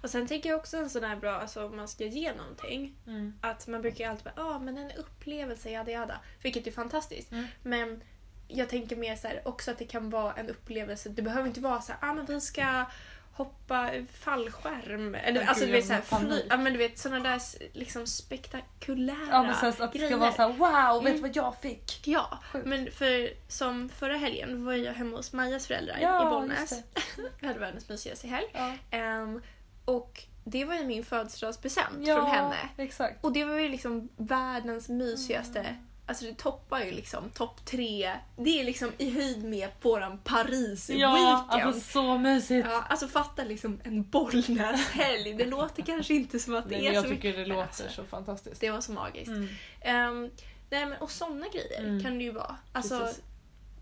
Och 0.04 0.10
sen 0.10 0.28
tänker 0.28 0.50
jag 0.50 0.60
också 0.60 0.78
en 0.78 0.90
sån 0.90 1.04
här 1.04 1.16
bra, 1.16 1.32
alltså 1.36 1.66
om 1.66 1.78
man 1.78 1.88
ska 1.88 2.06
ge 2.06 2.34
någonting. 2.34 2.96
Mm. 3.08 3.34
Att 3.42 3.68
man 3.68 3.82
brukar 3.82 4.04
ju 4.06 4.10
alltid 4.10 4.24
bara, 4.24 4.34
ja 4.36 4.56
ah, 4.56 4.60
men 4.60 4.78
en 4.78 4.92
upplevelse, 4.92 5.70
jada 5.70 5.92
jada. 5.92 6.20
Vilket 6.42 6.68
är 6.68 6.72
fantastiskt. 6.72 7.32
Mm. 7.32 7.46
Men 7.64 8.02
jag 8.48 8.70
tänker 8.70 8.96
mer 8.96 9.16
så 9.16 9.28
här, 9.28 9.42
också 9.48 9.72
att 9.72 9.78
det 9.78 9.86
kan 9.86 10.10
vara 10.10 10.34
en 10.34 10.50
upplevelse. 10.50 11.10
Det 11.10 11.22
behöver 11.22 11.48
inte 11.48 11.62
vara 11.62 11.82
så 11.82 11.92
här, 12.00 12.10
ah 12.10 12.14
men 12.14 12.26
vi 12.26 12.42
ska 12.42 12.86
hoppa 13.34 13.90
fallskärm. 14.14 15.16
Eller 15.16 15.42
Åh, 15.42 15.50
alltså 15.50 15.66
gud, 15.66 15.74
du 15.74 15.78
vet 15.78 15.86
såhär, 15.88 16.02
får 16.02 16.18
fly, 16.20 16.44
ja 16.50 16.58
men 16.58 16.74
du 16.74 16.80
vet 16.80 17.00
såna 17.00 17.20
där 17.20 17.42
liksom 17.74 18.08
spektakulära 18.08 19.18
Ja 19.32 19.44
men 19.44 19.56
sen 19.56 19.74
att 19.84 19.92
det 19.94 19.98
grejer. 20.00 20.12
ska 20.12 20.18
vara 20.20 20.32
såhär 20.32 20.50
wow, 20.94 21.04
vet 21.04 21.14
du 21.14 21.18
Mm. 21.20 21.22
vad 21.22 21.36
jag 21.36 21.56
fick? 21.62 22.08
Ja, 22.08 22.40
Sjukt. 22.52 22.66
men 22.66 22.92
för 22.92 23.30
som 23.48 23.90
förra 23.90 24.18
helgen 24.18 24.66
var 24.66 24.74
jag 24.74 24.94
hemma 24.94 25.18
hos 25.18 25.34
Majas 25.34 25.68
föräldrar 25.68 25.98
i 25.98 26.02
Ja, 26.02 26.30
Bollnäs. 26.30 26.60
just 26.72 26.84
Vi 27.40 27.48
hade 27.48 27.60
världens 27.60 27.90
mysigaste 27.90 28.28
helg. 28.28 28.48
Ja. 28.54 28.74
Ehm, 28.92 29.42
och 29.86 30.24
det 30.44 30.66
var 30.66 30.76
ju 30.76 30.86
min 30.86 31.04
födelsedagspresent 31.06 32.08
ja, 32.08 32.16
från 32.16 32.28
henne. 32.28 32.56
exakt. 32.78 33.26
Och 33.26 33.32
det 33.34 33.46
var 33.46 33.56
ju 33.56 33.70
liksom 33.70 34.10
världens 34.18 34.90
mysigaste 34.90 35.60
Mm. 35.60 35.76
Alltså 36.08 36.26
det 36.26 36.38
toppar 36.38 36.80
ju 36.84 36.92
liksom 36.92 37.30
topp 37.30 37.66
tre. 37.66 38.12
Det 38.38 38.60
är 38.60 38.64
liksom 38.64 38.92
i 38.98 39.10
höjd 39.10 39.44
med 39.44 39.70
våran 39.82 40.18
paris 40.18 40.90
Ja, 40.94 41.46
alltså 41.50 41.82
så 41.82 42.18
mysigt. 42.18 42.68
Ja, 42.72 42.82
alltså 42.90 43.08
fatta 43.08 43.44
liksom 43.44 43.80
en 43.84 44.04
Bollnäshelg. 44.10 45.34
Det 45.34 45.46
låter 45.46 45.84
kanske 45.84 46.14
inte 46.14 46.40
som 46.40 46.56
att 46.56 46.70
det 46.70 46.76
Nej, 46.76 46.80
är 46.80 46.84
men 46.90 46.94
jag 46.96 47.04
så 47.04 47.10
tycker 47.10 47.32
det 47.32 47.38
mycket, 47.38 47.48
men 47.48 47.58
låter 47.58 47.84
alltså, 47.84 48.02
så 48.02 48.04
fantastiskt. 48.04 48.62
Det 48.62 48.72
var 48.72 48.82
så 48.82 48.92
magiskt. 48.92 49.28
Mm. 49.28 49.48
Ehm, 49.82 50.30
nej 50.70 50.86
men 50.86 50.98
och 50.98 51.12
sådana 51.12 51.46
grejer 51.54 51.80
Mm. 51.80 52.04
kan 52.04 52.18
det 52.18 52.24
ju 52.24 52.32
vara. 52.32 52.56
Alltså 52.72 53.00
Precis. 53.00 53.24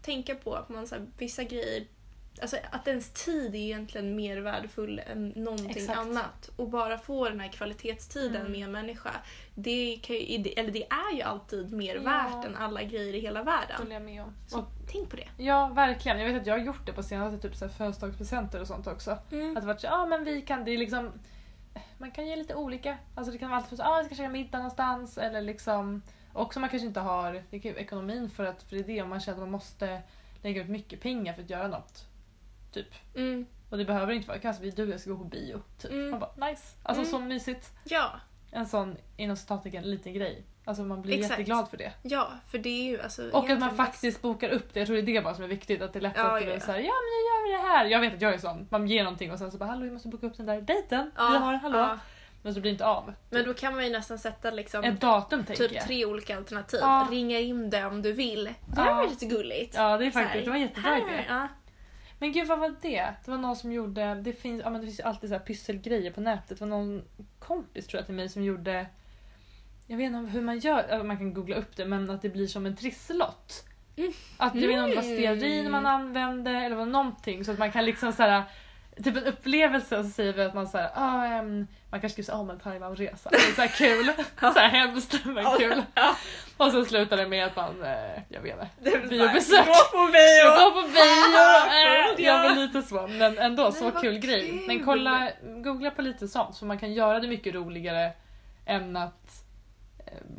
tänka 0.02 0.36
på 0.36 0.56
att 0.56 0.70
man 0.70 0.88
så 0.88 0.96
här, 0.96 1.06
vissa 1.18 1.44
grejer 1.44 1.88
Alltså 2.42 2.58
att 2.72 2.88
ens 2.88 3.10
tid 3.10 3.56
är 3.56 3.60
egentligen 3.60 4.16
mer 4.16 4.38
värdefull 4.38 5.02
än 5.12 5.28
någonting 5.30 5.70
Exakt. 5.70 6.00
annat. 6.00 6.50
Och 6.56 6.70
bara 6.70 6.98
få 6.98 7.30
den 7.30 7.40
här 7.40 7.48
kvalitetstiden 7.52 8.36
Mm. 8.42 8.52
med 8.52 8.64
en 8.64 8.72
människa. 8.72 9.10
Det, 9.56 10.00
kan 10.04 10.16
ju, 10.16 10.22
eller 10.56 10.72
det 10.72 10.84
är 10.90 11.16
ju 11.16 11.22
alltid 11.22 11.74
mer 11.74 11.96
Ja. 11.96 12.02
värt 12.02 12.46
än 12.46 12.56
alla 12.56 12.84
grejer 12.84 13.14
i 13.16 13.20
hela 13.20 13.44
världen. 13.44 13.76
håller 13.78 13.94
jag 13.94 14.02
med 14.02 14.24
om. 14.24 14.34
Så 14.48 14.60
Och, 14.60 14.66
tänk 14.92 15.10
på 15.10 15.16
det. 15.16 15.28
ja, 15.38 15.68
verkligen. 15.68 16.20
Jag 16.20 16.28
vet 16.34 16.42
att 16.42 16.48
jag 16.48 16.54
har 16.58 16.66
gjort 16.66 16.86
det 16.86 16.94
på 16.94 17.04
senaste 17.04 17.38
typ 17.50 17.56
så 17.58 17.66
här 17.66 17.72
födelsedagspresenter 17.74 18.62
och 18.62 18.68
sånt 18.68 18.88
också. 18.88 19.18
Mm. 19.32 19.58
Att 19.58 19.64
det 19.64 19.68
varit 19.68 19.82
så, 19.82 19.88
ja 19.88 20.06
men 20.06 20.24
vi 20.24 20.42
kan, 20.42 20.64
det 20.66 20.72
är 20.72 20.78
liksom 20.78 21.12
man 21.98 22.12
kan 22.12 22.28
ge 22.28 22.36
lite 22.36 22.56
olika. 22.56 22.98
Alltså 23.16 23.32
det 23.32 23.38
kan 23.38 23.50
vara 23.50 23.58
allt 23.60 23.68
från 23.68 23.78
så, 23.78 23.84
ah, 23.84 24.00
vi 24.00 24.06
ska 24.06 24.16
käka 24.16 24.30
middag 24.30 24.58
någonstans 24.58 25.18
eller 25.18 25.42
liksom 25.42 26.02
också 26.34 26.60
man 26.60 26.70
kanske 26.70 26.88
inte 26.88 27.00
har 27.00 27.44
det 27.50 27.60
kan 27.60 27.72
ju, 27.72 27.78
ekonomin 27.78 28.30
för 28.30 28.46
att 28.46 28.64
för 28.64 28.76
det 28.76 28.82
är 28.82 28.88
det 28.88 29.02
om 29.02 29.10
man 29.10 29.20
känner 29.20 29.38
att 29.38 29.42
man 29.42 29.52
måste 29.52 30.02
lägga 30.42 30.62
ut 30.62 30.70
mycket 30.70 31.02
pengar 31.02 31.34
för 31.34 31.42
att 31.44 31.50
göra 31.50 31.68
något. 31.68 32.06
Typ. 32.74 32.88
Mm. 33.16 33.46
Och 33.70 33.78
det 33.78 33.86
behöver 33.86 34.14
inte 34.14 34.28
vara, 34.28 34.40
kanske 34.40 34.64
vi 34.64 34.70
du 34.70 34.84
och 34.84 34.90
jag 34.90 35.00
ska 35.00 35.10
gå 35.10 35.18
på 35.18 35.24
bio. 35.24 35.62
Typ. 35.82 35.92
Mm. 35.92 36.12
Man 36.12 36.20
bara 36.20 36.48
nice. 36.50 36.64
Alltså 36.84 37.02
Mm. 37.02 37.12
så 37.12 37.20
mysigt. 37.20 37.72
Ja, 37.84 38.12
En 38.52 38.66
sån 38.68 38.98
inom 39.18 39.36
citattecken 39.38 39.84
liten 39.84 40.14
grej. 40.14 40.44
Alltså 40.66 40.84
man 40.84 41.02
blir 41.02 41.14
Exakt. 41.16 41.32
jätteglad 41.32 41.70
för 41.70 41.78
det. 41.78 41.92
ja, 42.02 42.32
för 42.52 42.58
det 42.58 42.70
är 42.70 42.84
ju 42.92 43.02
alltså 43.02 43.30
Och 43.32 43.50
att 43.50 43.60
man 43.60 43.76
faktiskt 43.76 44.22
bokar 44.22 44.50
upp 44.50 44.74
det. 44.74 44.80
Jag 44.80 44.88
tror 44.88 44.96
det 44.98 45.02
är 45.02 45.14
det 45.14 45.22
bara 45.22 45.36
som 45.36 45.44
är 45.44 45.48
viktigt. 45.48 45.82
Att 45.82 45.94
det 45.94 46.00
är 46.00 46.02
lätt 46.02 46.14
Ja, 46.16 46.24
att 46.36 46.40
det 46.42 46.46
ja, 46.46 46.52
är 46.52 46.54
ja. 46.54 46.60
såhär, 46.60 46.80
ja 46.80 46.84
men 46.94 47.10
nu 47.14 47.20
gör 47.28 47.44
vi 47.48 47.52
det 47.64 47.74
här. 47.74 47.86
Jag 47.86 48.00
vet 48.00 48.14
att 48.14 48.22
jag 48.22 48.34
är 48.34 48.38
sån. 48.38 48.68
Man 48.72 48.88
ger 48.88 49.04
någonting 49.04 49.32
och 49.32 49.40
sen 49.40 49.52
så 49.52 49.58
bara 49.58 49.66
hallå 49.70 49.84
vi 49.86 49.92
måste 49.92 50.08
boka 50.08 50.28
upp 50.28 50.38
den 50.38 50.46
där 50.46 50.62
dejten. 50.62 51.12
Ja, 51.18 51.30
vi 51.32 51.38
har, 51.38 51.54
hallå. 51.54 51.78
ja. 51.78 52.00
Men 52.42 52.54
så 52.54 52.60
blir 52.60 52.72
det 52.72 52.74
inte 52.74 52.86
av. 52.86 53.14
Men 53.30 53.46
då 53.46 53.54
kan 53.54 53.76
man 53.76 53.84
ju 53.86 53.92
nästan 53.92 54.20
sätta 54.20 54.52
liksom 54.52 54.84
Ett 54.84 55.02
datum 55.02 55.44
typ 55.46 55.72
jag. 55.72 55.84
tre 55.84 56.06
olika 56.06 56.38
alternativ. 56.38 56.80
Ja. 56.84 57.08
Ringa 57.12 57.40
in 57.40 57.70
det 57.70 57.86
om 57.86 58.02
du 58.02 58.12
vill. 58.12 58.44
Det 58.44 58.54
Ja. 58.76 58.94
var 58.96 59.08
lite 59.10 59.26
gulligt. 59.26 59.76
Ja 59.76 59.98
det 59.98 60.06
är 60.06 60.12
faktiskt, 60.12 60.46
det 60.46 60.52
var 60.52 60.58
jättebra 60.58 60.98
idé. 60.98 61.26
Ja. 61.30 61.48
Men 62.24 62.32
gud 62.32 62.48
vad 62.48 62.60
var 62.60 62.76
det? 62.82 63.14
Det 63.26 63.32
var 63.32 63.38
någon 63.38 63.56
som 63.56 63.72
gjorde, 63.72 64.16
det 64.16 64.34
finns, 64.34 64.62
ja, 64.64 64.70
men 64.70 64.82
det 64.82 64.88
finns 64.88 65.00
alltid 65.00 65.30
så 65.30 65.36
här 65.36 65.44
pysselgrejer 65.44 66.12
på 66.12 66.22
nätet. 66.22 66.50
Det 66.50 66.66
var 66.66 66.68
någon 66.68 67.04
kompis 67.40 67.88
tror 67.88 68.00
jag 68.00 68.06
till 68.06 68.16
mig 68.16 68.30
som 68.30 68.44
gjorde, 68.44 68.88
jag 69.88 69.98
vet 69.98 70.06
inte 70.06 70.32
hur 70.32 70.42
man 70.42 70.60
gör, 70.60 71.04
man 71.04 71.18
kan 71.18 71.34
googla 71.34 71.56
upp 71.56 71.76
det, 71.76 71.86
men 71.86 72.10
att 72.10 72.22
det 72.22 72.30
blir 72.30 72.48
som 72.48 72.66
en 72.66 72.76
trisslott. 72.76 73.66
Mm. 73.96 74.12
Att 74.38 74.56
jag 74.56 74.68
vet 74.68 74.72
inte 74.72 74.84
om 74.84 74.90
det 74.90 74.96
var 74.96 75.02
stearin 75.02 75.72
man 75.72 75.86
använde 75.86 76.52
eller 76.52 76.76
var 76.76 76.86
någonting 76.86 77.46
så 77.46 77.52
att 77.52 77.60
man 77.60 77.72
kan 77.72 77.86
liksom 77.86 78.12
så 78.14 78.24
här 78.24 78.44
Typ 79.04 79.18
en 79.18 79.24
upplevelse 79.24 79.98
och 79.98 80.06
så 80.06 80.12
säger 80.12 80.34
vi 80.34 80.44
att 80.44 80.54
man 80.54 80.68
såhär, 80.68 80.90
ah, 80.96 81.26
ehm, 81.26 81.68
man 81.90 82.02
kanske 82.02 82.10
skriver 82.10 82.26
såhär, 82.26 82.44
oh, 82.44 82.48
men 82.48 82.60
Thailandresa. 82.60 83.30
Såhär 83.56 83.68
kul. 83.68 84.12
såhär 84.40 84.70
hemskt 84.70 85.26
men 85.26 85.46
kul. 85.58 85.84
Och 86.58 86.72
sen 86.72 86.86
slutar 86.86 87.18
det 87.18 87.28
med 87.28 87.46
att 87.46 87.56
man, 87.56 87.84
eh, 87.84 88.22
jag 88.30 88.42
vet 88.42 88.56
inte. 88.86 89.08
Biobesök. 89.08 89.66
Gå 89.68 89.74
på 89.98 90.06
bio! 90.12 90.50
Går 90.60 90.82
på 90.82 90.88
bio! 90.88 92.24
Äh, 92.24 92.26
Jag 92.26 92.44
var 92.50 92.56
lite 92.56 92.82
så, 92.82 93.08
men 93.08 93.38
ändå 93.38 93.72
så 93.72 93.84
vad 93.84 94.02
kul 94.02 94.20
grej. 94.20 94.50
kul. 94.50 94.64
Men 94.68 94.86
kolla, 94.86 95.30
googla 95.64 95.92
på 95.92 96.02
lite 96.02 96.28
sånt 96.28 96.56
så 96.56 96.66
man 96.66 96.78
kan 96.80 96.94
göra 96.94 97.20
det 97.20 97.28
mycket 97.28 97.54
roligare 97.56 98.12
än 98.66 98.96
att 98.98 99.12
eh, 99.12 99.23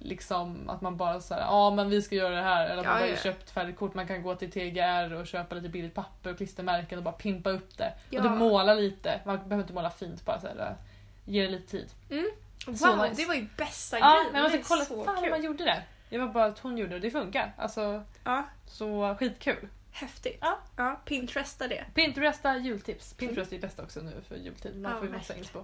liksom 0.02 0.68
att 0.70 0.80
man 0.80 0.96
bara 0.96 1.20
säger 1.20 1.42
ja 1.42 1.70
men 1.70 1.90
vi 1.90 2.02
ska 2.02 2.14
göra 2.14 2.34
det 2.34 2.42
här 2.42 2.64
eller 2.66 2.76
att 2.78 2.84
Ja, 2.84 2.90
man 2.90 3.00
bara 3.00 3.08
ja. 3.08 3.16
köpt 3.16 3.50
färdigt 3.50 3.76
kort. 3.76 3.94
Man 3.94 4.06
kan 4.06 4.22
gå 4.22 4.34
till 4.34 4.50
TGR 4.50 5.12
och 5.14 5.26
köpa 5.26 5.54
lite 5.54 5.68
billigt 5.68 5.94
papper 5.94 6.30
och 6.30 6.36
klistermärken 6.36 6.98
och 6.98 7.04
bara 7.04 7.14
pimpa 7.14 7.50
upp 7.50 7.78
det. 7.78 7.92
Ja. 8.10 8.18
Och 8.22 8.30
du 8.30 8.34
målar 8.36 8.74
lite, 8.74 9.20
man 9.24 9.36
behöver 9.36 9.62
inte 9.62 9.72
måla 9.74 9.90
fint 9.90 10.24
bara 10.24 10.40
så 10.40 10.46
här, 10.46 10.56
eh, 10.56 10.76
ge 11.24 11.42
det 11.42 11.48
lite 11.48 11.70
tid. 11.70 11.88
Wow, 12.66 12.74
Så 12.76 13.02
nice. 13.02 13.14
det 13.22 13.28
var 13.28 13.34
ju 13.34 13.46
bästa 13.56 13.98
Ja, 13.98 14.12
grejen. 14.14 14.32
men 14.32 14.42
måste 14.42 14.58
är 14.58 14.62
kolla 14.62 14.84
så 14.84 15.04
fan 15.04 15.20
kul. 15.22 15.30
man 15.30 15.42
gjorde 15.42 15.64
det. 15.64 15.82
Det 16.08 16.18
var 16.18 16.26
bara 16.26 16.44
att 16.44 16.58
hon 16.58 16.78
gjorde 16.78 16.90
det 16.90 16.94
och 16.94 17.00
det 17.00 17.10
funkar. 17.10 17.52
Alltså 17.58 18.02
Ja, 18.24 18.44
så 18.66 19.16
skitkul. 19.18 19.68
häftigt. 19.92 20.38
Ja. 20.40 20.58
Ja, 20.76 21.00
Pinteresta 21.04 21.68
det. 21.68 21.84
Pinteresta 21.94 22.56
jultips. 22.56 23.14
Pinterest 23.14 23.52
är 23.52 23.58
bäst 23.58 23.78
också 23.80 24.00
nu 24.00 24.12
för 24.28 24.36
jultid. 24.36 24.76
Man 24.80 24.92
Ja, 24.92 24.98
får 24.98 25.06
ju 25.06 25.12
massa 25.12 25.36
inspo. 25.36 25.62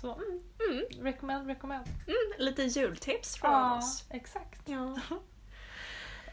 Så 0.00 0.14
mm, 0.14 0.40
Mm. 0.70 1.04
recommend, 1.04 1.46
recommend. 1.46 1.86
Mm, 2.06 2.16
lite 2.46 2.62
jultips 2.62 3.36
från 3.36 3.50
Ja, 3.52 3.76
oss. 3.78 4.04
exakt. 4.10 4.60
Ja. 4.64 4.98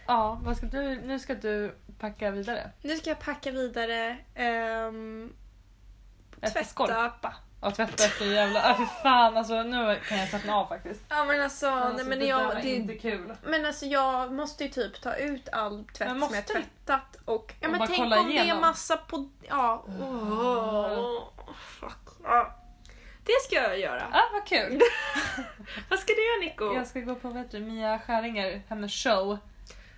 Ja, 0.08 0.40
vad 0.44 0.58
ska 0.58 0.66
du, 0.66 1.02
nu 1.02 1.20
ska 1.20 1.36
du 1.36 1.76
packa 2.00 2.32
vidare. 2.32 2.72
Nu 2.82 2.96
ska 2.98 3.10
jag 3.10 3.20
packa 3.20 3.52
vidare. 3.52 4.18
Um, 4.88 5.34
tvätta. 6.40 6.64
skorpa. 6.64 7.34
Ja, 7.62 7.72
tvätta 7.72 8.06
efter 8.06 8.26
jävla... 8.26 8.70
Äh, 8.70 8.78
fy 8.78 8.86
fan 9.04 9.38
alltså 9.38 9.64
nu 9.64 10.00
kan 10.08 10.18
jag 10.18 10.30
slappna 10.30 10.56
av 10.56 10.68
faktiskt. 10.68 11.02
Ja 11.10 11.26
men 11.26 11.42
alltså, 11.42 11.68
Alltså, 11.68 11.96
nej, 11.98 12.06
men, 12.06 12.20
det 12.20 12.26
jag, 12.26 12.44
var 12.48 12.56
det, 12.56 12.76
inte 12.76 12.96
kul. 12.96 13.34
men 13.44 13.66
alltså 13.66 13.86
jag 13.86 14.34
måste 14.34 14.64
ju 14.64 14.70
typ 14.70 15.02
ta 15.02 15.16
ut 15.16 15.50
all 15.50 15.84
tvätt 15.86 16.08
Men 16.12 16.22
som 16.22 16.36
jag 16.36 16.48
tvättat 16.48 17.16
och... 17.26 17.54
Ja 17.60 17.68
Och 17.68 17.72
men 17.78 17.88
tänk 17.88 18.00
om 18.00 18.10
det 18.10 18.16
är 18.18 18.30
igenom. 18.30 18.62
massa 18.62 18.98
på... 18.98 19.30
Ja. 19.50 19.84
Åh, 19.88 21.54
fuck. 21.56 22.08
Ja. 22.24 22.56
Det 23.26 23.42
ska 23.46 23.56
jag 23.56 23.80
göra. 23.80 24.04
Ah, 24.12 24.30
vad 24.34 24.46
kul. 24.48 24.82
Vad 25.90 26.00
ska 26.00 26.14
du 26.14 26.26
göra 26.26 26.40
Nico? 26.52 26.76
Jag 26.76 26.88
ska 26.88 27.00
gå 27.00 27.16
på 27.16 27.30
vet 27.30 27.52
du, 27.52 27.60
Mia 27.60 28.00
Skäringer, 28.00 28.62
hennes 28.68 28.92
show. 28.94 29.38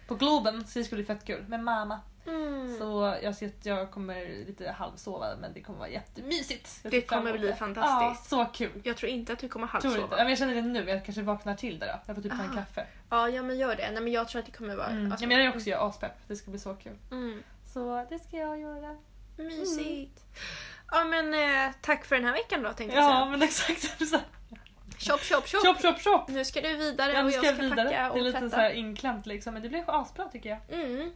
På 0.08 0.16
Globen, 0.16 0.68
så 0.68 0.80
det 0.80 0.86
ska 0.86 0.96
bli 0.96 1.06
fett 1.06 1.26
kul. 1.26 1.46
Med 1.48 1.60
mamma. 1.60 2.00
Mm. 2.28 2.78
Så 2.80 3.18
jag 3.24 3.36
ser 3.36 3.48
att 3.48 3.66
jag 3.66 3.92
kommer 3.92 4.46
lite 4.48 4.72
halvsova 4.72 5.36
men 5.42 5.54
det 5.54 5.62
kommer 5.62 5.80
vara 5.80 5.90
jättemysigt. 5.90 6.80
Det 6.84 7.02
kommer 7.02 7.38
bli 7.38 7.48
det. 7.48 7.56
fantastiskt. 7.56 8.32
Ja, 8.32 8.46
så 8.46 8.52
kul. 8.54 8.82
Jag 8.84 8.98
tror 8.98 9.12
inte 9.12 9.34
att 9.34 9.40
du 9.40 9.50
kommer 9.50 9.68
Tror 9.68 9.76
inte. 9.78 9.88
Ja, 9.88 10.02
halvsova. 10.02 10.18
men 10.18 10.30
jag 10.30 10.38
känner 10.38 10.56
det 10.56 10.62
nu, 10.62 10.90
jag 10.90 11.06
kanske 11.06 11.22
vaknar 11.22 11.56
till 11.56 11.80
det 11.80 11.86
då. 11.86 12.00
Jag 12.06 12.16
får 12.16 12.24
typ 12.24 12.32
ta 12.32 12.38
en 12.44 12.50
Aha. 12.50 12.56
kaffe. 12.56 12.88
Ja, 13.10 13.30
ja 13.30 13.44
men 13.44 13.58
gör 13.58 13.76
det. 13.76 13.92
Nej 13.92 14.02
men 14.02 14.14
jag 14.14 14.28
tror 14.28 14.40
att 14.40 14.46
det 14.46 14.52
kommer 14.52 14.76
vara... 14.76 14.88
Mm. 14.88 15.12
alltså- 15.12 15.24
ja, 15.24 15.28
men 15.28 15.38
jag 15.38 15.46
är 15.46 15.56
också 15.56 15.70
jag 15.70 15.82
aspepp, 15.90 16.28
det 16.28 16.36
ska 16.36 16.52
bli 16.52 16.60
så 16.60 16.74
kul. 16.74 16.98
Mm. 17.12 17.44
Så 17.74 18.06
det 18.10 18.20
ska 18.20 18.38
jag 18.38 18.60
göra. 18.60 18.98
Mysigt. 19.38 20.22
Ja 20.92 21.04
men 21.04 21.34
eh, 21.34 21.72
tack 21.82 22.06
för 22.06 22.16
den 22.16 22.26
här 22.26 22.32
veckan 22.34 22.64
då 22.64 22.74
tänkte 22.74 22.96
jag 22.98 23.06
Ja 23.06 23.10
säga. 23.14 23.26
men 23.26 23.42
exakt. 23.42 24.02
Chop 25.00 25.22
chop 25.82 26.00
chop! 26.04 26.28
Nu 26.28 26.46
ska 26.46 26.62
du 26.62 26.76
vidare 26.76 27.24
och 27.24 27.32
jag 27.32 27.46
ska 27.46 27.52
vidare. 27.54 27.70
packa 27.70 27.90
Det 27.90 27.96
är 27.96 28.12
och 28.12 28.18
lite 28.22 28.40
tvätta. 28.40 28.56
så 28.56 28.62
här 28.62 28.70
inklämt 28.72 29.26
liksom 29.26 29.54
men 29.54 29.64
det 29.64 29.70
blir 29.70 29.84
asbra 29.88 30.26
tycker 30.26 30.50
jag. 30.50 30.80
Mm. 30.80 31.12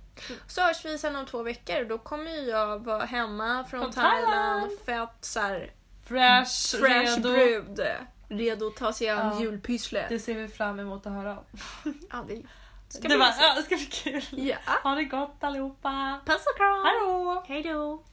Så 0.47 0.61
hörs 0.61 0.85
vi 0.85 0.97
sen 0.97 1.15
om 1.15 1.25
två 1.25 1.43
veckor. 1.43 1.85
Då 1.85 1.97
kommer 1.97 2.31
ju 2.31 2.37
jag 2.41 2.83
vara 2.85 3.05
hemma 3.05 3.63
från 3.69 3.81
Från 3.81 3.91
Thailand. 3.91 4.25
Thailand. 4.25 4.71
Fett 4.85 5.25
såhär 5.25 5.71
Fresh, 6.07 6.77
fresh 6.79 7.15
redo. 7.17 7.31
brud. 7.31 7.79
Redo 8.29 8.67
att 8.67 8.75
ta 8.75 8.93
sig 8.93 9.09
an 9.09 9.31
Ja. 9.35 9.41
julpysslet. 9.41 10.09
Det 10.09 10.19
ser 10.19 10.35
vi 10.35 10.47
fram 10.47 10.79
emot 10.79 11.05
att 11.07 11.13
höra 11.13 11.31
om. 11.31 11.43
Ja, 12.11 12.25
det 12.27 12.41
ska 12.89 13.01
det, 13.01 13.07
bli 13.07 13.17
var, 13.17 13.25
mysigt. 13.25 13.41
ja, 13.43 13.53
det 13.55 13.63
ska 13.63 13.75
bli 13.75 13.85
kul. 13.85 14.23
Ja. 14.47 14.55
Ha 14.83 14.95
det 14.95 15.03
gott 15.03 15.43
allihopa. 15.43 16.19
Puss 16.25 16.45
och 16.51 16.57
kram! 16.57 16.83
Hallå! 16.85 17.43
Hej 17.47 17.63
då! 17.63 18.03